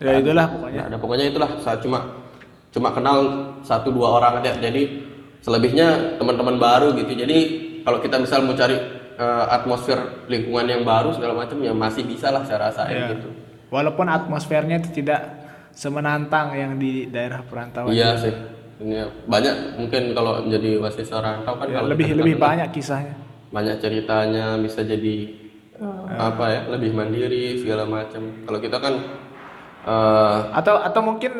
Ya 0.00 0.16
itulah 0.16 0.48
pokoknya. 0.48 0.88
Ada 0.88 0.96
pokoknya 0.96 1.24
itulah 1.28 1.50
saya 1.60 1.76
cuma 1.76 2.19
cuma 2.70 2.90
kenal 2.90 3.18
satu 3.60 3.90
dua 3.90 4.16
orang 4.16 4.40
aja. 4.40 4.54
Jadi 4.56 4.82
selebihnya 5.38 6.16
teman-teman 6.16 6.56
baru 6.56 6.94
gitu. 6.94 7.10
Jadi 7.10 7.38
kalau 7.80 7.98
kita 7.98 8.16
misal 8.16 8.42
mau 8.42 8.52
cari 8.52 8.76
eh, 9.16 9.44
atmosfer 9.48 9.98
lingkungan 10.26 10.66
yang 10.66 10.82
baru 10.82 11.10
segala 11.10 11.34
macam 11.36 11.58
ya 11.58 11.72
masih 11.72 12.04
bisa 12.04 12.28
lah 12.28 12.42
saya 12.42 12.66
rasain 12.66 12.94
Ya. 12.94 13.08
gitu. 13.12 13.28
Walaupun 13.68 14.06
atmosfernya 14.06 14.78
itu 14.78 14.90
tidak 14.96 15.22
semenantang 15.70 16.50
yang 16.52 16.72
di 16.74 17.06
daerah 17.06 17.40
perantauan. 17.40 17.90
iya 17.90 18.14
sih. 18.14 18.34
Ini 18.80 18.96
banyak 19.24 19.76
mungkin 19.76 20.02
kalau 20.10 20.40
menjadi 20.40 20.80
mahasiswa 20.80 21.18
rantau 21.18 21.54
kan 21.54 21.66
Ya, 21.68 21.78
kalau 21.78 21.88
lebih 21.88 22.16
lebih 22.16 22.34
kenal 22.34 22.46
banyak 22.48 22.68
kisahnya. 22.72 23.14
banyak 23.50 23.76
ceritanya 23.78 24.54
bisa 24.56 24.80
jadi 24.80 25.16
apa 26.12 26.44
ya 26.46 26.60
lebih 26.68 26.90
mandiri 26.92 27.56
segala 27.56 27.84
macam. 27.84 28.22
Kalau 28.42 28.58
kita 28.58 28.76
kan 28.76 28.94
eh, 29.84 30.38
atau 30.52 30.74
atau 30.78 31.00
mungkin 31.00 31.32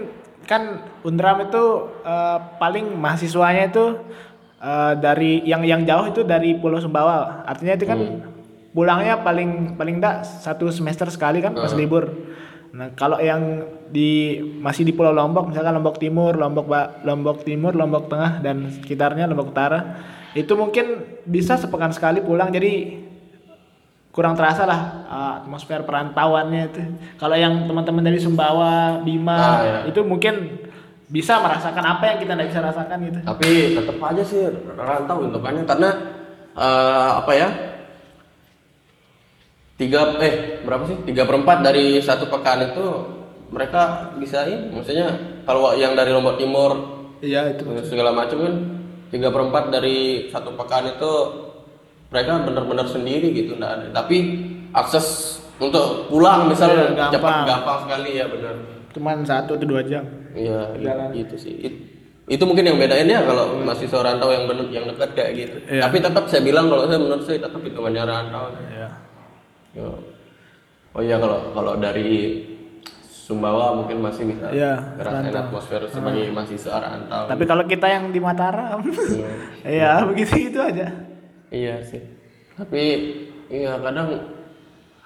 kan 0.48 0.84
Undram 1.04 1.44
itu 1.44 1.64
eh, 2.04 2.38
paling 2.58 2.96
mahasiswanya 2.96 3.70
itu 3.70 3.84
eh, 4.60 4.92
dari 5.00 5.44
yang 5.44 5.64
yang 5.64 5.82
jauh 5.88 6.08
itu 6.08 6.20
dari 6.22 6.56
Pulau 6.56 6.80
Sumbawa. 6.80 7.44
Artinya 7.44 7.74
itu 7.74 7.86
kan 7.88 7.98
pulangnya 8.70 9.18
paling 9.20 9.74
paling 9.74 9.98
enggak 9.98 10.22
satu 10.22 10.70
semester 10.70 11.10
sekali 11.10 11.42
kan 11.42 11.54
pas 11.54 11.74
libur. 11.74 12.04
Nah 12.70 12.94
kalau 12.94 13.18
yang 13.18 13.66
di 13.90 14.38
masih 14.62 14.86
di 14.86 14.94
Pulau 14.94 15.10
Lombok 15.10 15.50
misalkan 15.50 15.74
Lombok 15.74 15.98
Timur 15.98 16.38
Lombok 16.38 16.70
Ba- 16.70 17.02
Lombok 17.02 17.42
Timur 17.42 17.74
Lombok 17.74 18.06
Tengah 18.06 18.38
dan 18.38 18.70
sekitarnya 18.70 19.26
Lombok 19.26 19.50
Utara 19.50 19.98
itu 20.38 20.54
mungkin 20.54 21.18
bisa 21.26 21.58
sepekan 21.58 21.90
sekali 21.90 22.22
pulang. 22.22 22.54
Jadi 22.54 23.02
kurang 24.10 24.34
terasa 24.34 24.66
lah 24.66 24.80
uh, 25.06 25.32
atmosfer 25.38 25.82
perantauannya 25.82 26.62
itu. 26.66 26.82
Kalau 27.14 27.34
yang 27.34 27.64
teman-teman 27.64 28.02
dari 28.02 28.18
Sumbawa, 28.18 28.98
Bima 29.00 29.36
Ah, 29.36 29.58
iya. 29.62 29.78
itu 29.86 30.02
mungkin 30.02 30.66
bisa 31.06 31.38
merasakan 31.38 31.82
apa 31.84 32.02
yang 32.06 32.18
kita 32.18 32.32
tidak 32.34 32.48
bisa 32.48 32.60
rasakan 32.62 32.98
gitu. 33.02 33.18
tapi 33.26 33.50
tetap 33.74 33.98
aja 33.98 34.22
sih 34.22 34.46
rantau 34.72 35.26
untukannya 35.26 35.66
karena 35.66 35.90
eh, 36.54 37.10
apa 37.18 37.32
ya 37.34 37.48
tiga 39.74 40.14
eh 40.20 40.34
berapa 40.62 40.86
sih 40.86 40.96
tiga 41.02 41.24
perempat 41.24 41.64
dari 41.64 41.98
satu 41.98 42.28
pekan 42.28 42.70
itu 42.70 42.84
mereka 43.50 44.14
bisa 44.20 44.46
ini 44.46 44.70
maksudnya 44.70 45.08
kalau 45.42 45.74
yang 45.74 45.96
dari 45.96 46.12
Lombok 46.12 46.38
Timur 46.38 46.72
Iya 47.20 47.52
itu. 47.52 47.66
segala 47.84 48.14
macam 48.14 48.38
kan 48.40 48.54
tiga 49.10 49.28
perempat 49.28 49.68
dari 49.68 50.30
satu 50.30 50.54
pekan 50.54 50.94
itu 50.94 51.12
mereka 52.10 52.42
benar-benar 52.42 52.86
sendiri 52.86 53.30
gitu 53.32 53.54
nggak 53.54 53.72
ada 53.72 53.86
tapi 53.94 54.16
akses 54.70 55.38
untuk 55.56 56.08
pulang 56.08 56.46
misalnya 56.46 56.90
Iya, 56.90 57.06
cepat 57.10 57.30
gampang. 57.30 57.46
gampang 57.46 57.78
sekali 57.84 58.10
ya 58.14 58.26
benar 58.26 58.54
Cuman 58.90 59.22
satu 59.22 59.54
atau 59.54 59.66
dua 59.68 59.86
jam. 59.86 60.02
iya 60.32 60.74
gitu, 61.12 61.34
sih 61.36 61.54
It- 61.60 61.82
itu 62.26 62.42
mungkin 62.42 62.62
yang 62.64 62.74
bedain 62.74 63.06
ya 63.06 63.22
kalau 63.22 63.58
masih 63.60 63.86
seorang 63.86 64.14
rantau 64.14 64.30
yang 64.30 64.46
benar 64.46 64.66
yang 64.68 64.86
dekat 64.86 65.10
kayak 65.12 65.30
gitu 65.36 65.56
Iya. 65.68 65.82
tapi 65.84 65.96
tetap 65.98 66.24
saya 66.26 66.42
bilang 66.42 66.66
kalau 66.66 66.86
saya 66.86 66.98
menurut 66.98 67.22
saya 67.22 67.38
tetap 67.40 67.58
itu 67.60 67.78
hanya 67.80 68.02
rantau 68.04 68.50
Iya. 68.66 68.88
Ya. 69.72 69.90
oh 70.90 71.00
iya 71.00 71.16
kalau 71.16 71.50
kalau 71.52 71.74
dari 71.76 72.42
Sumbawa 73.04 73.74
mungkin 73.76 73.98
masih 74.00 74.26
bisa 74.26 74.50
Iya, 74.50 74.74
ngerasain 74.96 75.30
rantau. 75.30 75.42
atmosfer 75.44 75.82
sebagai 75.86 76.24
mahasiswa 76.30 76.74
rantau 76.76 77.22
Tapi 77.28 77.44
kalau 77.46 77.62
kita 77.64 77.86
yang 77.86 78.10
di 78.10 78.18
Mataram, 78.18 78.82
Iya. 78.82 79.30
ya 79.86 79.92
begitu 80.02 80.50
itu 80.50 80.58
aja. 80.58 80.90
Iya 81.50 81.82
sih. 81.82 82.02
Tapi 82.54 82.82
iya 83.48 83.74
kadang 83.76 84.08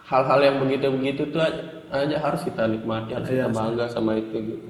hal-hal 0.05 0.41
yang 0.41 0.57
begitu-begitu 0.61 1.33
tuh 1.33 1.41
aja, 1.89 2.17
harus 2.21 2.41
kita 2.45 2.69
nikmati, 2.69 3.17
harus 3.17 3.29
Iya, 3.29 3.49
kita 3.49 3.57
bangga 3.57 3.87
sama 3.89 4.17
itu 4.17 4.37
gitu. 4.37 4.69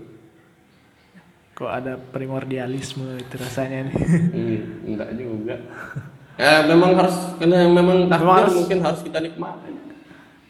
Kok 1.55 1.71
ada 1.71 1.95
primordialisme 1.99 3.15
itu 3.17 3.35
rasanya 3.37 3.91
nih. 3.91 3.97
Hmm, 4.35 4.59
enggak 4.87 5.11
juga. 5.15 5.55
Ya 6.35 6.67
memang 6.67 6.99
harus 6.99 7.15
karena 7.39 7.63
memang 7.65 8.11
takdir 8.11 8.51
mungkin 8.53 8.79
harus 8.83 9.01
kita 9.03 9.19
nikmati. 9.19 9.71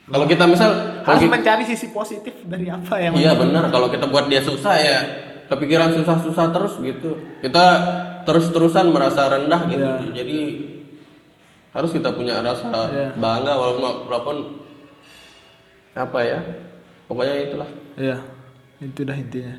Kalau 0.04 0.28
kita 0.28 0.44
misal 0.44 0.70
Harus 1.00 1.20
kita- 1.20 1.32
mencari 1.32 1.64
sisi 1.64 1.88
positif 1.88 2.32
dari 2.44 2.68
apa 2.68 3.00
yang 3.00 3.16
Iya 3.16 3.32
benar 3.36 3.68
kalau 3.68 3.88
kita 3.88 4.04
buat 4.04 4.28
dia 4.28 4.40
susah 4.40 4.76
ya 4.76 4.98
kepikiran 5.46 5.92
susah-susah 5.94 6.52
terus 6.52 6.76
gitu. 6.78 7.20
Kita 7.40 7.64
terus-terusan 8.24 8.88
merasa 8.88 9.28
rendah 9.28 9.60
gitu. 9.68 9.80
Iya. 9.84 10.12
Jadi 10.12 10.38
harus 11.74 11.90
kita 11.90 12.14
punya 12.14 12.38
rasa 12.38 12.70
Iya. 12.88 13.10
bangga 13.18 13.52
walaupun 13.52 13.82
walaupun 14.06 14.36
apa 15.94 16.18
ya. 16.22 16.38
Pokoknya 17.04 17.34
itulah. 17.44 17.68
Iya, 17.94 18.16
itu 18.80 19.00
dah 19.04 19.12
intinya. 19.14 19.54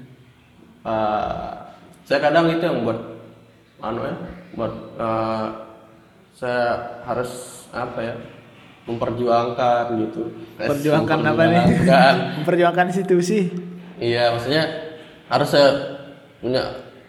Eh, 0.86 1.51
saya 2.04 2.19
kadang 2.19 2.49
itu 2.49 2.63
yang 2.63 2.82
buat 2.82 2.99
anu 3.80 4.01
ya, 4.01 4.15
buat 4.56 4.73
eh, 4.97 5.45
saya 6.34 6.63
harus 7.04 7.32
apa 7.69 7.99
ya? 8.01 8.15
memperjuangkan 8.86 9.97
gitu. 9.97 10.30
Perjuangkan 10.62 11.19
apa 11.25 11.41
nih? 11.49 11.58
Memperjuangkan 11.58 12.15
Memperjuangkan 12.41 12.86
institusi. 12.93 13.49
Iya, 13.97 14.30
maksudnya 14.30 14.62
harus 15.25 15.49
saya 15.49 15.69
punya 16.38 16.62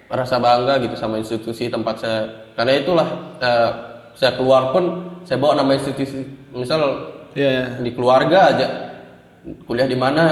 rasa 0.09 0.41
bangga 0.41 0.81
gitu 0.81 0.97
sama 0.97 1.21
institusi 1.21 1.69
tempat 1.69 2.01
saya. 2.01 2.21
Karena 2.57 2.81
itulah 2.81 3.09
eh, 3.37 3.71
saya 4.17 4.33
keluar 4.35 4.73
pun 4.73 4.85
saya 5.23 5.37
bawa 5.37 5.61
nama 5.61 5.77
institusi. 5.77 6.25
Misal 6.51 7.13
Iya, 7.37 7.49
iya. 7.53 7.65
di 7.85 7.93
keluarga 7.93 8.49
aja 8.49 8.67
kuliah 9.69 9.85
di 9.85 9.93
mana 9.95 10.25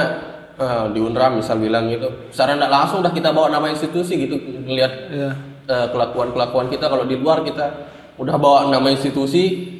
eh, 0.57 0.85
di 0.90 0.99
Unram 0.99 1.37
misal 1.37 1.61
bilang 1.61 1.87
gitu. 1.87 2.09
Secara 2.33 2.57
nggak 2.57 2.73
langsung 2.73 3.05
udah 3.05 3.12
kita 3.12 3.29
bawa 3.31 3.53
nama 3.53 3.68
institusi 3.68 4.16
gitu 4.18 4.40
melihat 4.64 4.92
Iya. 5.12 5.31
kelakuan-kelakuan 5.64 6.68
kita 6.68 6.88
kalau 6.88 7.05
di 7.05 7.16
luar 7.16 7.40
kita 7.40 7.92
udah 8.16 8.37
bawa 8.37 8.68
nama 8.68 8.88
institusi 8.88 9.73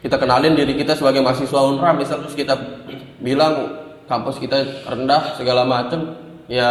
kita 0.00 0.16
kenalin 0.16 0.52
diri 0.52 0.76
kita 0.76 0.92
sebagai 0.92 1.24
mahasiswa 1.24 1.60
Unram 1.66 1.96
misal 1.96 2.20
terus 2.20 2.36
kita 2.36 2.52
bilang 3.18 3.80
kampus 4.06 4.36
kita 4.38 4.84
rendah 4.86 5.34
segala 5.34 5.66
macem 5.66 6.14
ya 6.46 6.68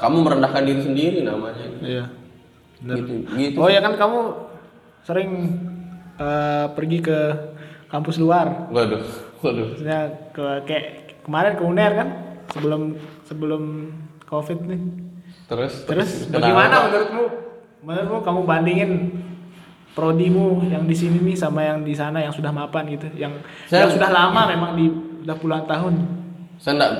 kamu 0.00 0.24
merendahkan 0.24 0.62
diri 0.64 0.80
sendiri 0.80 1.18
namanya 1.20 1.66
Iya. 1.84 2.04
gitu 2.80 3.12
gitu 3.34 3.56
Oh 3.60 3.68
ya 3.68 3.82
kan 3.82 3.98
kamu 3.98 4.18
sering 5.04 5.30
eh, 6.18 6.66
pergi 6.68 6.98
ke 7.00 7.18
kampus 7.86 8.16
luar. 8.16 8.68
waduh 8.68 9.02
waduh 9.40 9.66
Maksudnya 9.72 10.00
ke 10.30 10.44
kayak 10.64 10.84
kemarin 11.22 11.52
ke 11.54 11.62
UNER 11.62 11.92
kan 11.94 12.08
sebelum 12.48 12.82
sebelum 13.24 13.62
Covid 14.24 14.58
nih. 14.62 14.80
terus 15.46 15.72
Terus 15.84 16.10
kenapa? 16.26 16.36
bagaimana 16.38 16.74
menurutmu? 16.84 17.24
Menurutmu 17.80 18.18
kamu 18.20 18.40
bandingin 18.42 18.90
prodimu 19.92 20.62
yang 20.64 20.84
di 20.84 20.92
sini 20.92 21.18
nih 21.22 21.34
sama 21.34 21.64
yang 21.64 21.80
di 21.80 21.90
sana 21.92 22.20
yang 22.20 22.30
sudah 22.30 22.50
mapan 22.50 22.86
gitu, 22.88 23.08
yang 23.14 23.32
Saya- 23.66 23.82
yang 23.82 23.90
sudah 23.90 24.10
lama 24.10 24.46
memang 24.46 24.70
di 24.74 24.86
udah 25.20 25.36
puluhan 25.36 25.64
tahun. 25.64 25.94
saya 26.56 26.74
enggak 26.74 26.92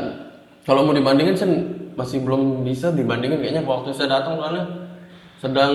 kalau 0.62 0.82
mau 0.82 0.92
dibandingin 0.92 1.34
saya 1.34 1.50
masih 1.92 2.20
belum 2.20 2.62
bisa 2.62 2.90
dibandingin 2.90 3.38
kayaknya 3.38 3.62
waktu 3.62 3.90
saya 3.90 4.08
datang 4.12 4.38
soalnya 4.38 4.64
sedang 5.36 5.72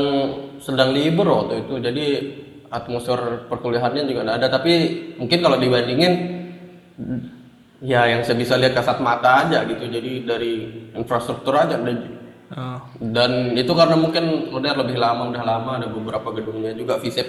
sedang 0.58 0.90
libur 0.92 1.26
waktu 1.26 1.62
itu 1.62 1.74
jadi 1.82 2.06
atmosfer 2.74 3.46
perkuliahannya 3.48 4.10
juga 4.10 4.26
enggak 4.26 4.38
ada. 4.42 4.48
Tapi 4.50 4.72
mungkin 5.22 5.40
kalau 5.40 5.62
dibandingin 5.62 6.14
ya 7.80 8.08
yang 8.08 8.22
saya 8.24 8.36
bisa 8.36 8.56
lihat 8.56 8.74
kasat 8.74 8.98
mata 9.00 9.46
aja 9.46 9.62
gitu. 9.64 9.86
Jadi 9.86 10.26
dari 10.26 10.54
infrastruktur 10.94 11.54
aja. 11.54 11.78
Dan- 11.78 12.22
Oh. 12.54 12.78
dan 13.02 13.58
itu 13.58 13.74
karena 13.74 13.98
mungkin 13.98 14.54
udah 14.54 14.78
lebih 14.78 15.02
lama 15.02 15.26
udah 15.26 15.42
lama 15.42 15.82
ada 15.82 15.90
beberapa 15.90 16.30
gedungnya 16.38 16.78
juga 16.78 17.02
visip 17.02 17.26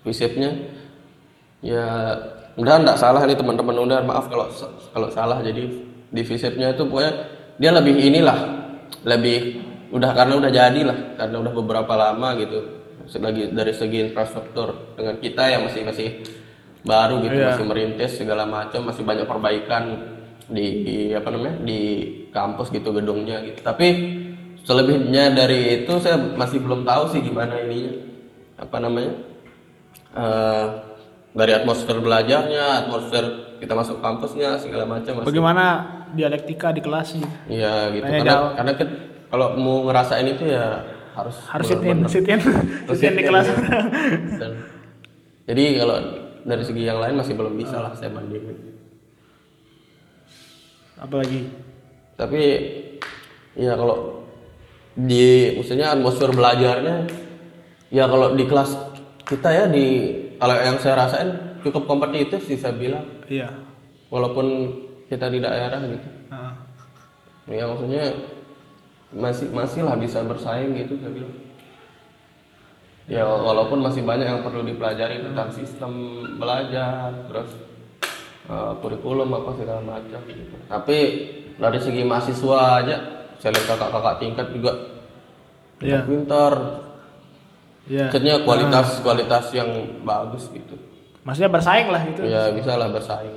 visipnya 0.00 0.48
ya 1.60 1.84
udah 2.56 2.80
enggak 2.80 2.96
salah 2.96 3.20
nih 3.28 3.36
teman-teman 3.36 3.76
udah 3.76 4.00
maaf 4.00 4.32
kalau 4.32 4.48
kalau 4.96 5.08
salah. 5.12 5.44
Jadi 5.44 5.60
di 6.08 6.22
visipnya 6.24 6.72
itu 6.72 6.88
pokoknya 6.88 7.12
dia 7.60 7.68
lebih 7.68 8.00
inilah 8.00 8.38
lebih 9.04 9.60
udah 9.92 10.10
karena 10.16 10.34
udah 10.40 10.48
jadi 10.48 10.80
lah 10.88 10.98
karena 11.20 11.36
udah 11.36 11.52
beberapa 11.52 11.92
lama 11.92 12.28
gitu 12.40 12.58
lagi 13.22 13.42
dari 13.54 13.72
segi 13.72 13.98
infrastruktur 14.10 14.96
dengan 14.98 15.16
kita 15.22 15.46
yang 15.46 15.62
masih 15.68 15.82
masih 15.86 16.08
baru 16.86 17.18
gitu 17.22 17.38
Iya. 17.38 17.54
masih 17.54 17.64
merintis 17.66 18.12
segala 18.18 18.46
macam 18.46 18.86
masih 18.86 19.02
banyak 19.02 19.26
perbaikan 19.26 19.82
di, 20.46 20.66
di 20.86 20.96
apa 21.10 21.28
namanya 21.34 21.58
di 21.62 21.80
kampus 22.30 22.70
gitu 22.70 22.94
gedungnya 22.94 23.42
gitu. 23.42 23.58
Tapi 23.62 23.86
selebihnya 24.62 25.34
dari 25.34 25.82
itu 25.82 25.92
saya 25.98 26.18
masih 26.18 26.62
belum 26.62 26.86
tahu 26.86 27.10
sih 27.10 27.20
gimana 27.22 27.58
ininya. 27.62 27.94
Apa 28.58 28.78
namanya 28.78 29.12
eh 30.16 30.66
dari 31.36 31.52
atmosfer 31.52 32.00
belajarnya 32.00 32.86
atmosfer 32.86 33.24
kita 33.60 33.72
masuk 33.76 34.00
kampusnya 34.00 34.56
segala 34.56 34.88
macam 34.88 35.20
masih. 35.20 35.28
Bagaimana 35.28 35.64
dialektika 36.16 36.72
di 36.72 36.80
kelas 36.80 37.08
gitu? 37.12 37.28
Iya 37.50 37.92
gitu. 37.92 38.06
Karena 38.08 38.56
karena 38.56 38.72
kan 38.78 38.88
kalau 39.28 39.46
mau 39.58 39.84
ngerasain 39.90 40.28
itu 40.30 40.48
ya 40.48 40.80
harus 41.16 41.36
Harus 41.48 41.66
sit 41.66 41.80
in, 41.80 41.98
sit 42.06 42.24
in, 42.24 42.40
sit 42.86 43.02
in 43.02 43.14
di 43.14 43.24
kelas. 43.24 43.46
ya. 43.48 43.56
Dan, 44.36 44.52
jadi 45.46 45.64
kalau 45.78 45.96
dari 46.42 46.62
segi 46.62 46.82
yang 46.84 46.98
lain 46.98 47.16
masih 47.16 47.32
belum 47.32 47.54
bisa 47.54 47.80
lah 47.80 47.90
saya 47.92 48.12
bandingin 48.12 48.76
Apalagi? 50.96 51.40
tapi 52.16 52.40
ya 53.52 53.76
kalau 53.76 54.24
di 54.96 55.52
maksudnya 55.52 55.92
atmosfer 55.92 56.32
belajarnya 56.32 57.04
ya 57.90 58.08
kalau 58.08 58.32
di 58.32 58.44
kelas 58.44 58.72
kita 59.22 59.48
ya 59.48 59.64
di 59.68 59.84
kalau 60.36 60.56
yang 60.56 60.76
saya 60.78 60.96
rasain 60.98 61.28
cukup 61.60 61.84
kompetitif 61.84 62.40
sih 62.42 62.56
saya 62.56 62.72
bilang 62.72 63.04
Iya. 63.26 63.52
walaupun 64.08 64.72
kita 65.04 65.28
di 65.28 65.38
daerah 65.38 65.76
gitu 65.82 66.08
Heeh. 66.32 66.52
ya 67.52 67.64
maksudnya 67.68 68.04
masih 69.14 69.46
masih 69.54 69.86
lah 69.86 69.94
bisa 69.94 70.22
bersaing 70.26 70.74
gitu 70.74 70.98
saya 70.98 71.12
bilang 71.14 71.34
ya 73.06 73.22
walaupun 73.22 73.78
masih 73.86 74.02
banyak 74.02 74.26
yang 74.26 74.42
perlu 74.42 74.66
dipelajari 74.66 75.22
tentang 75.22 75.48
sistem 75.54 75.92
belajar 76.42 77.14
terus 77.30 77.50
eh, 78.50 78.72
kurikulum 78.82 79.30
apa 79.30 79.50
segala 79.54 79.82
macam 79.82 80.20
gitu. 80.26 80.54
Tapi 80.66 80.98
dari 81.56 81.78
segi 81.80 82.02
mahasiswa 82.02 82.58
aja, 82.82 82.96
saya 83.38 83.50
lihat 83.54 83.66
kakak-kakak 83.70 84.14
tingkat 84.20 84.46
juga 84.52 84.72
Iya. 85.76 86.02
pintar. 86.08 86.54
Iya. 87.86 88.10
Maksudnya 88.10 88.34
kualitas 88.42 88.86
kualitas 89.04 89.44
yang 89.54 89.70
bagus 90.02 90.50
gitu. 90.50 90.74
Maksudnya 91.22 91.50
bersaing 91.52 91.88
lah 91.90 92.02
gitu. 92.10 92.20
Ya 92.26 92.50
bisa 92.50 92.74
lah 92.74 92.90
bersaing, 92.90 93.34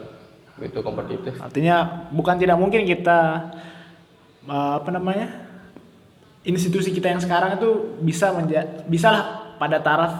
gitu 0.65 0.81
kompetitif. 0.81 1.37
Artinya 1.37 2.09
bukan 2.09 2.35
tidak 2.41 2.57
mungkin 2.57 2.89
kita 2.89 3.53
eh, 4.49 4.73
apa 4.81 4.89
namanya 4.89 5.48
institusi 6.49 6.89
kita 6.89 7.07
yang 7.07 7.21
sekarang 7.21 7.55
itu 7.55 7.69
bisa 8.01 8.33
menja 8.33 8.65
bisa 8.85 9.07
lah 9.09 9.23
pada 9.55 9.77
taraf 9.79 10.13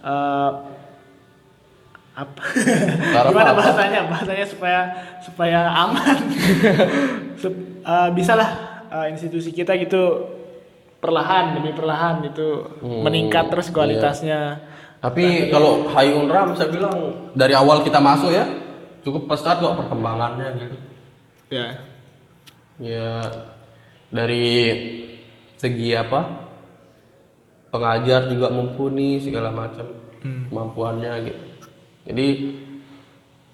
eh, 0.00 0.50
apa? 2.16 2.40
Taraf 3.12 3.28
gimana 3.28 3.50
apa? 3.52 3.60
bahasanya? 3.60 4.00
Bahasanya 4.08 4.46
supaya 4.46 4.80
supaya 5.20 5.58
aman. 5.68 6.16
Sup- 7.42 7.60
eh, 7.82 8.08
bisa 8.12 8.32
lah 8.32 8.50
eh, 8.88 9.06
institusi 9.12 9.50
kita 9.50 9.76
gitu 9.76 10.32
perlahan 10.96 11.54
demi 11.54 11.76
perlahan 11.76 12.24
itu 12.24 12.64
Hmm, 12.80 13.04
meningkat 13.04 13.52
terus 13.52 13.68
kualitasnya. 13.68 14.64
Tapi 14.96 15.52
kalau 15.52 15.92
Hayun 15.92 16.26
Ram 16.26 16.56
saya 16.56 16.72
bilang 16.72 16.96
dari 17.36 17.52
awal 17.52 17.84
kita 17.84 18.00
masuk 18.00 18.32
ya 18.32 18.48
cukup 19.04 19.28
pesat 19.28 19.60
kok 19.60 19.76
perkembangannya 19.76 20.48
gitu. 20.56 20.76
ya. 21.52 21.68
Ya 22.76 23.12
dari 24.08 24.48
segi 25.56 25.96
apa 25.96 26.48
pengajar 27.72 28.28
juga 28.32 28.48
mumpuni 28.52 29.20
segala 29.20 29.52
macam 29.52 29.84
kemampuannya 30.22 31.12
gitu. 31.28 31.44
Jadi 32.06 32.28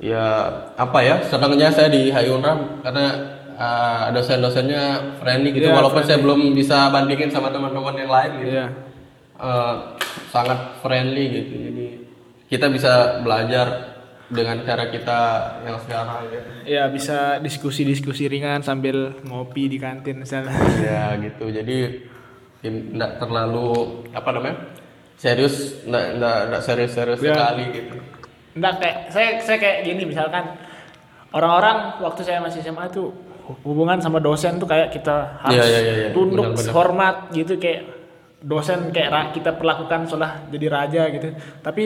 ya 0.03 0.25
apa 0.75 0.99
ya 1.01 1.23
senangnya 1.27 1.71
saya 1.71 1.88
di 1.88 2.11
Hayunram 2.11 2.83
karena 2.83 3.07
uh, 3.57 4.05
dosen-dosennya 4.11 5.17
friendly 5.23 5.55
gitu 5.55 5.71
Iya, 5.71 5.79
walaupun 5.79 6.03
saya 6.03 6.19
belum 6.19 6.53
bisa 6.53 6.91
bandingin 6.91 7.31
sama 7.31 7.55
teman-teman 7.55 7.97
yang 7.97 8.12
lain 8.12 8.31
gitu. 8.43 8.53
Iya. 8.59 8.67
Uh, 9.43 9.75
sangat 10.31 10.79
friendly 10.85 11.25
gitu. 11.31 11.55
Jadi 11.57 11.87
kita 12.53 12.69
bisa 12.69 13.25
belajar 13.25 13.92
dengan 14.29 14.63
cara 14.63 14.87
kita 14.87 15.19
yang 15.63 15.77
sekarang 15.81 16.21
gitu. 16.29 16.49
ya 16.65 16.83
bisa 16.89 17.37
diskusi-diskusi 17.39 18.27
ringan 18.27 18.61
sambil 18.61 19.19
ngopi 19.25 19.67
di 19.67 19.77
kantin 19.77 20.21
misalnya 20.21 20.55
ya 20.79 21.19
gitu 21.19 21.49
jadi 21.49 21.79
tidak 22.61 23.19
terlalu 23.19 23.69
apa 24.11 24.29
namanya 24.31 24.57
serius 25.17 25.83
tidak 25.83 26.05
tidak 26.15 26.61
serius 26.63 26.93
serius 26.93 27.19
Ya. 27.19 27.35
sekali 27.35 27.65
gitu 27.73 27.97
Enggak 28.53 28.75
kayak 28.79 28.97
saya 29.09 29.29
saya 29.41 29.59
kayak 29.59 29.79
gini 29.83 30.03
misalkan 30.05 30.45
orang-orang 31.33 31.99
waktu 31.99 32.21
saya 32.21 32.39
masih 32.39 32.61
SMA 32.61 32.85
tuh 32.89 33.09
hubungan 33.65 33.99
sama 33.99 34.21
dosen 34.21 34.57
tuh 34.57 34.69
kayak 34.69 34.93
kita 34.93 35.41
harus 35.41 35.57
Iya, 35.57 35.65
iya, 35.65 35.81
iya, 35.81 35.95
iya. 35.99 36.09
tunduk 36.13 36.53
Benar-benar. 36.53 36.73
hormat 36.73 37.17
gitu 37.33 37.57
kayak 37.57 37.83
dosen 38.39 38.93
kayak 38.93 39.33
kita 39.33 39.57
perlakukan 39.57 40.05
seolah 40.05 40.47
jadi 40.49 40.67
raja 40.69 41.03
gitu. 41.11 41.33
Tapi 41.59 41.85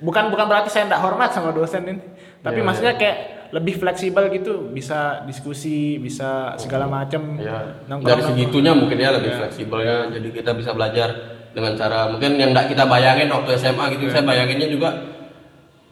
bukan 0.00 0.32
bukan 0.32 0.46
berarti 0.48 0.68
saya 0.68 0.88
tidak 0.88 1.00
hormat 1.00 1.30
sama 1.30 1.52
dosen 1.52 1.84
ini. 1.84 2.02
Tapi 2.40 2.60
Iya, 2.60 2.66
maksudnya 2.66 2.94
kayak 2.96 3.16
lebih 3.50 3.74
fleksibel 3.76 4.24
gitu, 4.32 4.70
bisa 4.70 5.26
diskusi, 5.26 5.98
bisa 5.98 6.54
segala 6.56 6.88
macam. 6.88 7.36
Nongkrong- 7.84 8.08
dari 8.08 8.22
segitunya 8.24 8.72
mungkin 8.72 8.96
ya 8.96 9.10
lebih 9.12 9.36
fleksibel 9.36 9.78
ya. 9.82 10.08
Jadi 10.08 10.28
kita 10.32 10.56
bisa 10.56 10.72
belajar 10.72 11.08
dengan 11.50 11.74
cara 11.74 12.08
mungkin 12.08 12.38
yang 12.38 12.54
tidak 12.54 12.66
kita 12.72 12.84
bayangin 12.86 13.28
waktu 13.28 13.58
SMA 13.58 13.84
gitu. 13.94 14.08
Saya 14.08 14.24
bayanginnya 14.24 14.68
juga 14.70 14.88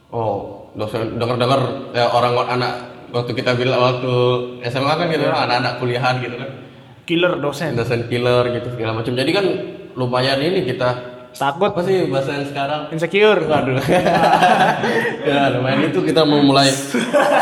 oh 0.08 0.70
dosen 0.72 1.18
dengar-dengar 1.18 1.92
ya, 1.92 2.08
orang 2.08 2.34
anak 2.48 2.72
waktu 3.12 3.32
kita 3.34 3.56
bilang 3.56 3.80
waktu 3.80 4.12
SMA 4.68 4.92
kan 4.94 5.06
gitu 5.10 5.24
anak-anak 5.26 5.72
kuliahan 5.80 6.16
gitu 6.22 6.36
kan. 6.38 6.50
Killer 7.08 7.40
dosen. 7.40 7.72
dosen 7.72 8.04
killer 8.12 8.44
gitu 8.52 8.68
segala 8.76 9.00
macam 9.00 9.16
jadi 9.16 9.30
kan 9.32 9.46
lumayan 9.96 10.44
ini 10.44 10.60
kita 10.68 11.07
Takut 11.36 11.70
apa 11.70 11.80
sih 11.84 12.08
bahasa 12.08 12.40
yang 12.40 12.46
sekarang 12.48 12.80
insecure. 12.90 13.40
Waduh. 13.44 13.78
ya, 15.28 15.54
lumayan 15.54 15.92
itu 15.92 16.00
kita 16.02 16.24
mau 16.24 16.40
mulai 16.40 16.72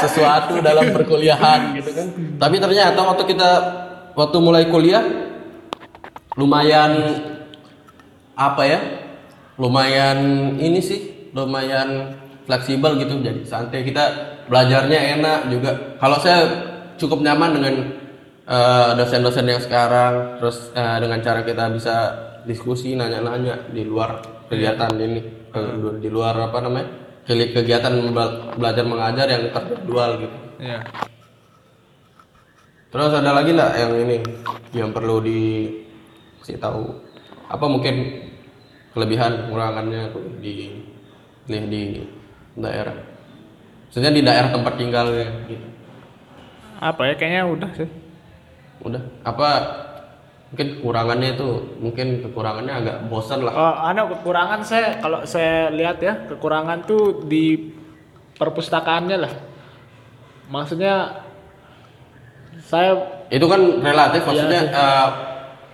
sesuatu 0.02 0.58
dalam 0.60 0.90
perkuliahan 0.90 1.72
gitu 1.78 1.90
kan. 1.94 2.06
Tapi 2.36 2.56
ternyata 2.58 2.98
waktu 3.00 3.24
kita 3.30 3.50
waktu 4.18 4.36
mulai 4.42 4.68
kuliah 4.68 5.04
lumayan 6.36 6.92
apa 8.36 8.62
ya? 8.68 8.80
Lumayan 9.56 10.18
ini 10.60 10.84
sih, 10.84 11.32
lumayan 11.32 12.20
fleksibel 12.44 13.00
gitu. 13.00 13.22
Jadi 13.24 13.48
santai 13.48 13.80
kita 13.80 14.04
belajarnya 14.50 14.98
enak 15.16 15.40
juga. 15.48 15.96
Kalau 15.96 16.18
saya 16.20 16.40
cukup 17.00 17.24
nyaman 17.24 17.50
dengan 17.56 17.74
eh, 18.44 18.90
dosen-dosen 19.00 19.48
yang 19.48 19.62
sekarang, 19.64 20.36
terus 20.36 20.68
eh, 20.76 20.96
dengan 21.00 21.18
cara 21.24 21.40
kita 21.40 21.72
bisa 21.72 21.96
diskusi, 22.46 22.94
nanya-nanya 22.94 23.68
di 23.74 23.82
luar 23.82 24.22
kegiatan 24.46 24.94
ini, 24.94 25.20
eh, 25.52 25.74
di 26.00 26.08
luar 26.08 26.50
apa 26.50 26.58
namanya? 26.62 26.88
kegiatan 27.26 27.90
bela- 28.14 28.54
belajar 28.54 28.86
mengajar 28.86 29.26
yang 29.26 29.50
terjadwal 29.50 30.10
gitu. 30.22 30.36
Iya. 30.62 30.78
Terus 32.86 33.12
ada 33.18 33.34
lagi 33.34 33.50
nggak 33.50 33.72
yang 33.74 33.92
ini 33.98 34.16
yang 34.70 34.90
perlu 34.94 35.18
dikasih 35.18 36.62
tahu? 36.62 36.86
Apa 37.50 37.66
mungkin 37.66 38.24
kelebihan 38.94 39.50
kekurangannya 39.50 40.14
tuh 40.14 40.22
di 40.38 40.86
di, 41.50 41.58
di 41.66 41.82
daerah? 42.54 42.94
Maksudnya 43.90 44.12
di 44.14 44.22
daerah 44.22 44.54
tempat 44.54 44.74
tinggalnya 44.78 45.26
gitu. 45.50 45.66
Apa 46.78 47.10
ya 47.10 47.14
kayaknya 47.18 47.42
udah 47.50 47.70
sih. 47.74 47.90
Udah. 48.86 49.02
Apa 49.26 49.48
mungkin 50.46 50.78
kekurangannya 50.78 51.28
itu 51.34 51.48
mungkin 51.82 52.06
kekurangannya 52.22 52.74
agak 52.74 52.96
bosan 53.10 53.42
lah. 53.42 53.52
Oh, 53.52 53.74
anu 53.82 54.06
kekurangan 54.14 54.62
saya 54.62 55.02
kalau 55.02 55.26
saya 55.26 55.74
lihat 55.74 55.98
ya 55.98 56.14
kekurangan 56.30 56.86
tuh 56.86 57.26
di 57.26 57.74
perpustakaannya 58.34 59.16
lah. 59.18 59.32
Maksudnya 60.46 61.24
saya 62.62 62.94
Itu 63.26 63.50
kan 63.50 63.58
relatif 63.82 64.22
Iya 64.22 64.28
maksudnya 64.30 64.60
eh, 64.70 65.08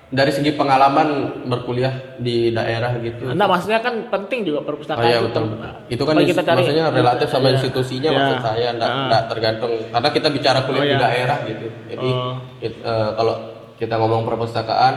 dari 0.08 0.32
segi 0.32 0.56
pengalaman 0.56 1.08
berkuliah 1.44 2.16
di 2.16 2.48
daerah 2.48 2.96
gitu. 3.00 3.28
Nah, 3.32 3.44
maksudnya 3.44 3.80
kan 3.80 4.08
penting 4.08 4.44
juga 4.44 4.60
Oh 4.60 4.66
perpustakaan 4.66 5.04
iya 5.04 5.20
itu. 5.20 5.28
betul. 5.28 5.44
Nah, 5.56 5.72
Itu 5.88 6.02
kan 6.04 6.16
kita 6.16 6.40
cari 6.40 6.64
maksudnya 6.64 6.86
relatif 6.88 7.28
sama 7.28 7.48
Iya. 7.48 7.52
institusinya 7.56 8.08
Iya. 8.08 8.16
maksud 8.16 8.38
saya 8.40 8.66
enggak, 8.72 8.88
Ah. 8.88 9.24
tergantung 9.28 9.72
karena 9.88 10.08
kita 10.08 10.28
bicara 10.28 10.58
kuliah 10.64 10.80
Oh, 10.80 10.88
di 10.88 10.96
iya. 10.96 11.00
daerah 11.00 11.38
gitu. 11.44 11.66
Jadi 11.92 12.08
Oh. 12.08 12.34
it- 12.60 12.80
eh, 12.80 13.10
kalau 13.12 13.34
kita 13.82 13.98
ngomong 13.98 14.22
perpustakaan 14.22 14.94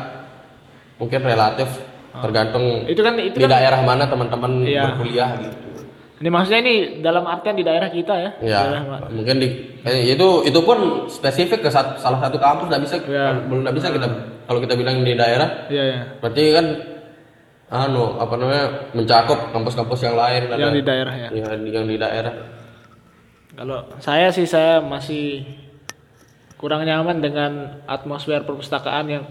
mungkin 0.95 1.19
relatif 1.19 1.67
tergantung 2.15 2.85
Itu 2.85 3.01
kan 3.01 3.17
itu 3.17 3.33
di 3.33 3.43
kan 3.43 3.51
daerah 3.51 3.81
mana 3.81 4.05
teman-teman 4.05 4.61
Iya. 4.61 4.93
berkuliah 4.93 5.29
gitu. 5.35 5.57
ini 6.15 6.29
maksudnya 6.29 6.61
ini 6.61 6.73
dalam 7.01 7.25
artian 7.25 7.53
di 7.53 7.65
daerah 7.65 7.89
kita 7.89 8.13
ya. 8.15 8.29
Ya, 8.39 8.59
Daerah 8.63 8.81
ma- 8.87 9.09
mungkin 9.11 9.35
di 9.35 9.47
eh, 9.81 10.15
itu 10.15 10.27
itu 10.43 10.59
pun 10.61 10.77
spesifik 11.07 11.59
ke 11.59 11.69
sat- 11.69 11.99
salah 11.99 12.21
satu 12.21 12.37
kampus 12.37 12.69
nggak 12.69 12.81
bisa 12.81 12.95
Iya. 13.03 13.43
belum 13.43 13.65
nggak 13.65 13.75
bisa 13.75 13.87
kita 13.89 14.07
kalau 14.45 14.59
kita 14.61 14.73
bilang 14.73 15.01
di 15.01 15.11
daerah 15.13 15.67
Iya 15.67 15.83
ya. 15.83 15.99
berarti 16.21 16.43
kan 16.53 16.65
anu 17.67 18.15
apa 18.15 18.33
namanya 18.37 18.65
mencakup 18.93 19.51
kampus-kampus 19.51 19.99
yang 19.99 20.15
lain 20.15 20.41
ada 20.45 20.55
Yang 20.61 20.71
di 20.71 20.83
daerah 20.85 21.13
ya. 21.17 21.27
ya, 21.33 21.47
yang 21.57 21.83
di 21.83 21.97
daerah 21.97 22.33
Kalau 23.51 23.79
saya 23.97 24.27
sih 24.29 24.43
saya 24.45 24.79
masih 24.79 25.43
kurang 26.55 26.81
nyaman 26.81 27.19
dengan 27.19 27.51
atmosfer 27.83 28.41
perpustakaan 28.41 29.05
yang 29.07 29.23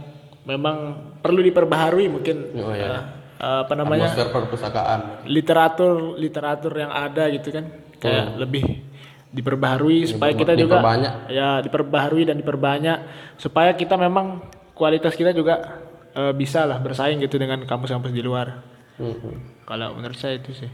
memang 0.42 0.76
perlu 1.18 1.40
diperbaharui 1.40 2.06
mungkin 2.06 2.52
Oh, 2.54 2.70
iya. 2.70 3.00
eh, 3.34 3.60
apa 3.62 3.72
namanya 3.72 4.08
atmosfer 4.08 4.28
perpustakaan 4.30 5.00
literatur 5.24 6.14
literatur 6.14 6.72
yang 6.74 6.90
ada 6.90 7.28
gitu 7.28 7.48
kan 7.48 7.64
kayak 7.96 8.36
lebih 8.36 8.84
diperbaharui 9.30 10.06
supaya 10.06 10.30
kita 10.32 10.54
juga 10.54 10.78
Hmm. 10.78 10.84
diperbanyak. 10.84 11.14
ya 11.28 11.48
diperbaharui 11.60 12.22
dan 12.24 12.36
diperbanyak 12.36 12.98
supaya 13.34 13.72
kita 13.72 13.96
memang 13.96 14.44
kualitas 14.72 15.12
kita 15.12 15.30
juga 15.30 15.80
eh, 16.12 16.30
bisa 16.30 16.62
lah 16.62 16.78
bersaing 16.78 17.18
gitu 17.18 17.34
dengan 17.34 17.64
kampus-kampus 17.64 18.08
di 18.08 18.20
luar 18.20 18.62
Mhm. 18.94 19.64
kalau 19.64 19.90
menurut 19.92 20.14
saya 20.14 20.36
itu 20.36 20.54
sih 20.54 20.70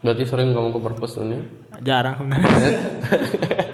berarti 0.00 0.24
sering 0.24 0.54
kamu 0.54 0.72
ke 0.72 0.80
perpus 0.80 1.12
ini 1.18 1.36
jarang 1.80 2.16
sebenarnya 2.16 2.48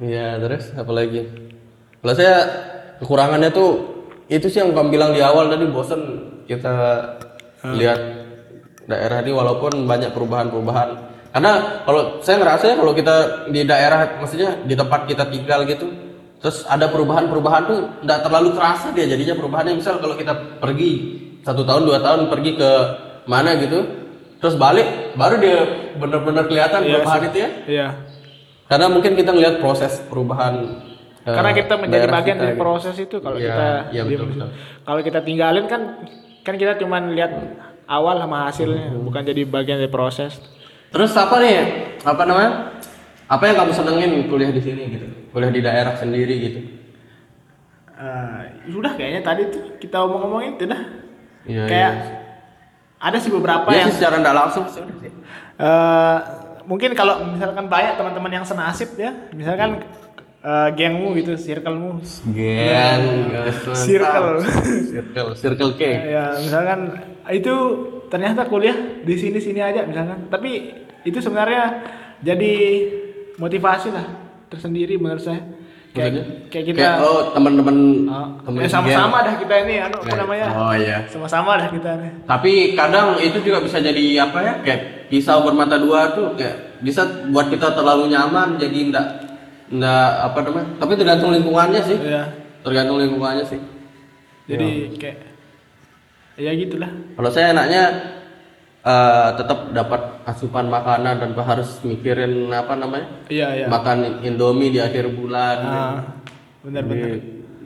Iya 0.00 0.40
terus 0.40 0.72
apa 0.72 0.92
lagi? 0.96 1.28
Kalau 2.00 2.14
saya 2.16 2.36
kekurangannya 3.04 3.52
tuh 3.52 3.70
itu 4.32 4.48
sih 4.48 4.64
yang 4.64 4.72
kamu 4.72 4.88
bilang 4.96 5.10
di 5.12 5.20
awal 5.20 5.52
tadi 5.52 5.68
bosan 5.68 6.00
kita 6.48 6.72
lihat 7.76 8.00
daerah 8.88 9.20
ini 9.20 9.32
walaupun 9.36 9.84
banyak 9.84 10.16
perubahan-perubahan. 10.16 11.12
Karena 11.30 11.84
kalau 11.84 12.18
saya 12.24 12.40
ngerasa 12.40 12.64
ya 12.72 12.76
kalau 12.80 12.92
kita 12.96 13.16
di 13.52 13.60
daerah 13.68 14.18
maksudnya 14.18 14.56
di 14.64 14.74
tempat 14.74 15.06
kita 15.06 15.28
tinggal 15.28 15.62
gitu 15.68 15.86
terus 16.40 16.64
ada 16.64 16.88
perubahan-perubahan 16.88 17.62
tuh 17.68 17.78
nggak 18.00 18.20
terlalu 18.24 18.56
terasa 18.56 18.88
dia 18.96 19.04
jadinya 19.04 19.36
perubahannya. 19.36 19.76
Misal 19.76 20.00
kalau 20.00 20.16
kita 20.16 20.32
pergi 20.64 20.90
satu 21.44 21.60
tahun 21.68 21.84
dua 21.84 22.00
tahun 22.00 22.32
pergi 22.32 22.56
ke 22.56 22.70
mana 23.28 23.52
gitu 23.60 23.84
terus 24.40 24.56
balik 24.56 25.12
baru 25.20 25.36
dia 25.36 25.58
benar-benar 26.00 26.48
kelihatan 26.48 26.80
perubahan 26.88 27.22
itu 27.28 27.38
ya. 27.44 27.50
iya 27.68 27.88
karena 28.70 28.86
mungkin 28.86 29.12
kita 29.12 29.30
ngelihat 29.30 29.58
proses 29.58 29.98
perubahan 30.06 30.54
eh, 31.20 31.34
Karena 31.34 31.50
kita 31.50 31.74
menjadi 31.74 32.06
bagian 32.06 32.36
kita 32.38 32.44
dari 32.46 32.54
gitu. 32.54 32.62
proses 32.62 32.94
itu 32.96 33.16
kalau 33.18 33.36
Iya, 33.36 33.50
kita 33.50 33.66
diam 33.90 34.06
betul, 34.06 34.26
betul. 34.30 34.48
Kalau 34.80 35.00
kita 35.02 35.20
tinggalin 35.20 35.64
kan 35.66 35.80
kan 36.40 36.54
kita 36.54 36.78
cuma 36.78 37.02
lihat 37.02 37.34
awal 37.84 38.16
sama 38.16 38.46
hasilnya, 38.46 38.88
Hmm. 38.88 39.02
bukan 39.04 39.22
jadi 39.26 39.42
bagian 39.44 39.76
dari 39.76 39.90
proses. 39.90 40.38
terus 40.88 41.14
apa 41.14 41.38
nih 41.38 41.54
apa 42.02 42.22
namanya 42.24 42.74
apa 43.26 43.42
yang 43.44 43.56
kamu 43.56 43.70
senengin 43.70 44.12
kuliah 44.26 44.50
di 44.50 44.58
sini 44.58 44.90
gitu 44.90 45.06
kuliah 45.28 45.50
di 45.50 45.60
daerah 45.60 45.94
sendiri 45.94 46.34
gitu 46.40 46.60
Eh, 47.92 48.40
sudah 48.66 48.96
kayaknya 48.96 49.20
tadi 49.20 49.42
tuh 49.46 49.76
kita 49.76 50.00
omong-omongin 50.00 50.56
itu 50.56 50.64
dah. 50.64 50.82
Iya, 51.44 51.62
Kayak 51.68 51.92
iya. 51.92 52.04
ada 52.96 53.18
sih 53.18 53.28
beberapa 53.28 53.68
ya 53.68 53.84
yang 53.84 53.92
sih 53.92 54.00
secara 54.00 54.18
tidak 54.18 54.34
langsung 54.34 54.64
eh, 55.60 56.16
mungkin 56.64 56.92
kalau 56.96 57.24
misalkan 57.28 57.68
banyak 57.68 57.94
teman-teman 57.96 58.32
yang 58.40 58.46
senasib 58.46 58.96
ya, 58.98 59.12
misalkan 59.36 59.84
eh, 60.40 60.68
gengmu 60.76 61.12
gitu, 61.20 61.36
circlemu, 61.36 62.00
Gen, 62.32 63.02
Circle. 63.76 64.40
circle, 64.90 65.30
circle 65.36 65.72
K. 65.76 65.82
ya 66.10 66.24
misalkan 66.40 66.96
itu 67.30 67.54
ternyata 68.10 68.48
kuliah 68.48 68.74
di 69.06 69.14
sini-sini 69.14 69.62
aja 69.62 69.86
misalkan, 69.86 70.26
tapi 70.32 70.74
itu 71.06 71.18
sebenarnya 71.22 71.84
jadi 72.20 72.54
motivasi 73.40 73.88
lah 73.94 74.06
tersendiri 74.50 74.98
menurut 75.00 75.22
saya. 75.22 75.59
Maksudnya? 75.90 76.22
Kayak, 76.22 76.50
kayak 76.54 76.64
kita 76.70 76.78
Kayak, 76.78 76.96
oh 77.02 77.20
teman-teman 77.34 77.76
Oh, 78.06 78.26
eh, 78.62 78.70
sama-sama 78.70 79.26
dah 79.26 79.34
kita 79.42 79.54
ini 79.66 79.74
anu 79.82 79.98
apa 79.98 80.14
namanya? 80.22 80.46
Oh 80.54 80.72
iya. 80.78 81.02
Sama-sama 81.10 81.58
dah 81.58 81.66
kita 81.66 81.90
nih. 81.98 82.12
Tapi 82.30 82.52
kadang 82.78 83.18
itu 83.18 83.38
juga 83.42 83.58
bisa 83.58 83.82
jadi 83.82 84.22
apa 84.22 84.38
ya? 84.38 84.54
Kayak 84.62 85.10
pisau 85.10 85.42
bermata 85.42 85.82
dua 85.82 86.14
tuh 86.14 86.38
kayak 86.38 86.78
bisa 86.78 87.02
buat 87.34 87.50
kita 87.50 87.74
terlalu 87.74 88.06
nyaman 88.14 88.54
jadi 88.62 88.78
enggak 88.86 89.06
enggak 89.66 90.08
apa 90.30 90.38
namanya? 90.46 90.68
Tapi 90.78 90.92
tergantung 90.94 91.30
lingkungannya 91.34 91.82
sih. 91.82 91.98
Iya. 91.98 92.22
Tergantung 92.62 92.98
lingkungannya 93.02 93.44
sih. 93.50 93.60
Jadi 94.46 94.94
kayak 94.94 95.18
ya 96.38 96.54
gitulah. 96.54 96.90
Kalau 97.18 97.30
saya 97.34 97.50
enaknya 97.50 97.82
eh, 98.82 99.28
tetap 99.34 99.70
dapat 99.70 100.00
asupan 100.24 100.66
makanan 100.66 101.20
tanpa 101.20 101.42
harus 101.44 101.80
mikirin 101.82 102.48
apa 102.48 102.72
namanya? 102.74 103.08
Iya 103.26 103.48
iya. 103.54 103.66
Makan 103.66 104.22
Indomie 104.22 104.68
di 104.68 104.78
akhir 104.78 105.10
bulan. 105.10 105.58
Ah, 105.60 105.96
benar 106.60 106.82
Jadi, 106.82 106.96
benar. 106.96 107.18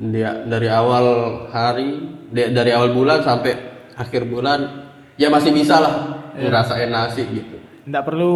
dia 0.07 0.31
dari 0.44 0.68
awal 0.68 1.07
hari 1.48 1.90
di- 2.29 2.50
dari 2.50 2.70
awal 2.70 2.90
bulan 2.90 3.20
sampai 3.20 3.53
akhir 3.94 4.27
bulan 4.27 4.90
ya 5.14 5.31
masih 5.31 5.50
bisa 5.50 5.79
lah 5.79 5.94
Iya. 6.35 6.50
ngerasain 6.50 6.90
nasi 6.90 7.22
gitu. 7.24 7.57
Nggak 7.85 8.05
perlu 8.05 8.33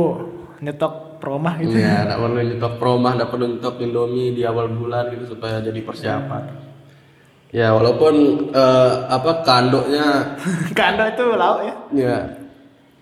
nyetok 0.61 0.95
promah 1.19 1.59
gitu. 1.59 1.75
Iya, 1.75 2.07
nggak 2.07 2.19
perlu 2.21 2.39
nyetok 2.45 2.75
promah, 2.79 3.13
nggak 3.13 3.27
perlu 3.29 3.47
nyetok 3.49 3.75
Indomie 3.81 4.31
di 4.31 4.43
awal 4.43 4.71
bulan 4.71 5.11
gitu 5.11 5.35
supaya 5.35 5.59
jadi 5.59 5.83
persiapan. 5.83 6.43
Ya 7.49 7.73
walaupun 7.73 8.15
eh, 8.53 8.93
apa 9.09 9.43
kandoknya 9.43 10.37
Kanda 10.79 11.11
itu 11.11 11.25
lauk 11.33 11.65
ya. 11.65 11.75
ya 11.91 12.17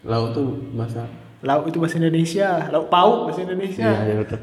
laut 0.07 0.31
tuh 0.33 0.57
masa 0.73 1.05
Lauk 1.45 1.69
itu 1.69 1.77
bahasa 1.79 2.01
Indonesia. 2.03 2.65
Lauk 2.73 2.89
pauk 2.89 3.29
bahasa 3.31 3.47
Indonesia. 3.47 3.85
Iya, 3.85 4.01
iya 4.09 4.15
betul. 4.19 4.41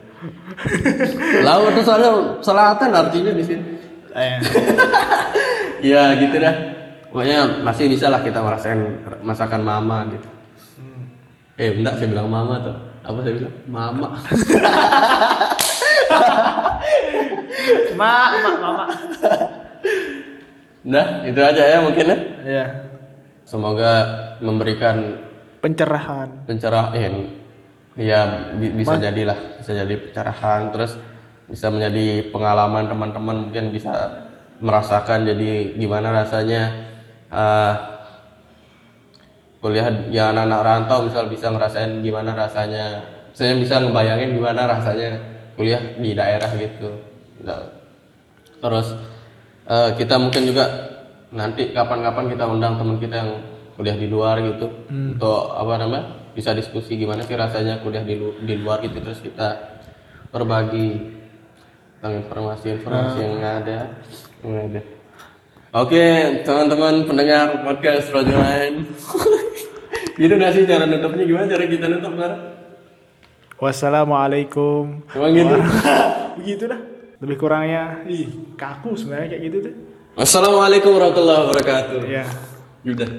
laut 1.44 1.76
tuh 1.76 1.84
soalnya 1.84 2.12
selatan 2.40 2.90
artinya 2.96 3.32
di 3.36 3.44
sini. 3.44 3.64
Iya 5.84 6.16
gitu 6.16 6.40
dah. 6.40 6.56
Pokoknya 7.12 7.60
masih 7.60 7.92
bisa 7.92 8.08
lah 8.08 8.24
kita 8.24 8.40
merasakan 8.40 9.04
masakan 9.20 9.68
mama 9.68 10.08
gitu. 10.16 10.30
Eh 11.60 11.76
enggak 11.76 12.00
saya 12.00 12.08
bilang 12.08 12.32
mama 12.32 12.56
tuh. 12.64 12.72
Apa 13.04 13.20
saya 13.20 13.36
bilang? 13.36 13.52
Mama. 13.68 14.16
mak, 18.00 18.32
mak, 18.40 18.56
mama. 18.64 18.86
Nah, 20.88 21.28
itu 21.28 21.40
aja 21.44 21.64
ya 21.68 21.84
mungkin 21.84 22.06
ya. 22.08 22.18
Iya. 22.48 22.66
Semoga 23.44 23.92
memberikan 24.40 25.20
Pencerahan. 25.64 26.44
pencerahan 26.44 27.16
ya 27.96 28.52
bi- 28.60 28.76
bisa 28.76 29.00
jadilah 29.00 29.40
bisa 29.64 29.72
jadi 29.72 29.96
pencerahan. 29.96 30.76
Terus 30.76 31.00
bisa 31.48 31.72
menjadi 31.72 32.28
pengalaman 32.36 32.92
teman-teman 32.92 33.48
mungkin 33.48 33.72
bisa 33.72 33.92
merasakan 34.60 35.24
jadi 35.24 35.80
gimana 35.80 36.12
rasanya 36.12 36.62
eh, 37.32 37.74
kuliah 39.64 39.88
ya 40.12 40.36
anak-anak 40.36 40.62
rantau 40.68 41.08
misal 41.08 41.32
bisa 41.32 41.48
ngerasain 41.48 42.04
gimana 42.04 42.36
rasanya. 42.36 43.00
Saya 43.32 43.56
bisa 43.56 43.80
ngebayangin 43.80 44.36
gimana 44.36 44.68
rasanya 44.68 45.16
kuliah 45.56 45.80
di 45.96 46.12
daerah 46.12 46.52
gitu. 46.60 46.92
Nah, 47.40 47.72
terus 48.60 49.00
eh, 49.64 49.90
kita 49.96 50.20
mungkin 50.20 50.44
juga 50.44 50.68
nanti 51.32 51.72
kapan-kapan 51.72 52.36
kita 52.36 52.44
undang 52.52 52.76
teman 52.76 53.00
kita 53.00 53.16
yang 53.16 53.32
kuliah 53.74 53.94
di 53.94 54.06
luar 54.06 54.38
gitu 54.40 54.68
untuk 54.88 55.52
apa 55.52 55.74
namanya 55.78 56.04
bisa 56.32 56.52
diskusi 56.52 56.94
gimana 56.94 57.22
sih 57.22 57.34
rasanya 57.34 57.80
kuliah 57.80 58.02
di, 58.02 58.16
lu- 58.16 58.38
di 58.40 58.54
luar 58.56 58.82
gitu 58.82 58.98
terus 58.98 59.20
kita 59.20 59.80
berbagi 60.30 61.14
tentang 61.98 62.20
informasi-informasi 62.20 63.18
yang 63.18 63.38
ada 63.40 63.80
yang 64.42 64.56
ada 64.68 64.82
oke 65.74 66.04
teman-teman 66.42 67.04
pendengar 67.04 67.62
podcast 67.62 68.10
Rojo 68.10 68.34
Lain 68.34 68.86
gitu 70.22 70.34
nggak 70.34 70.52
sih 70.52 70.64
cara 70.64 70.86
nutupnya 70.86 71.24
gimana 71.24 71.46
cara 71.48 71.66
kita 71.66 71.86
nutup 71.88 72.14
Mar? 72.14 72.34
Wassalamualaikum. 73.58 75.08
Emang 75.16 75.32
gitu? 75.32 75.56
Begitu 76.44 76.64
dah. 76.68 76.82
Lebih 77.24 77.40
kurangnya, 77.40 78.04
ih 78.04 78.28
kaku 78.60 78.92
sebenarnya 78.92 79.32
kayak 79.32 79.44
gitu 79.48 79.58
tuh. 79.64 79.74
Wassalamualaikum 80.20 80.92
warahmatullahi 80.92 81.40
wabarakatuh. 81.48 82.00
Iya. 82.04 82.26
Udah. 82.84 83.10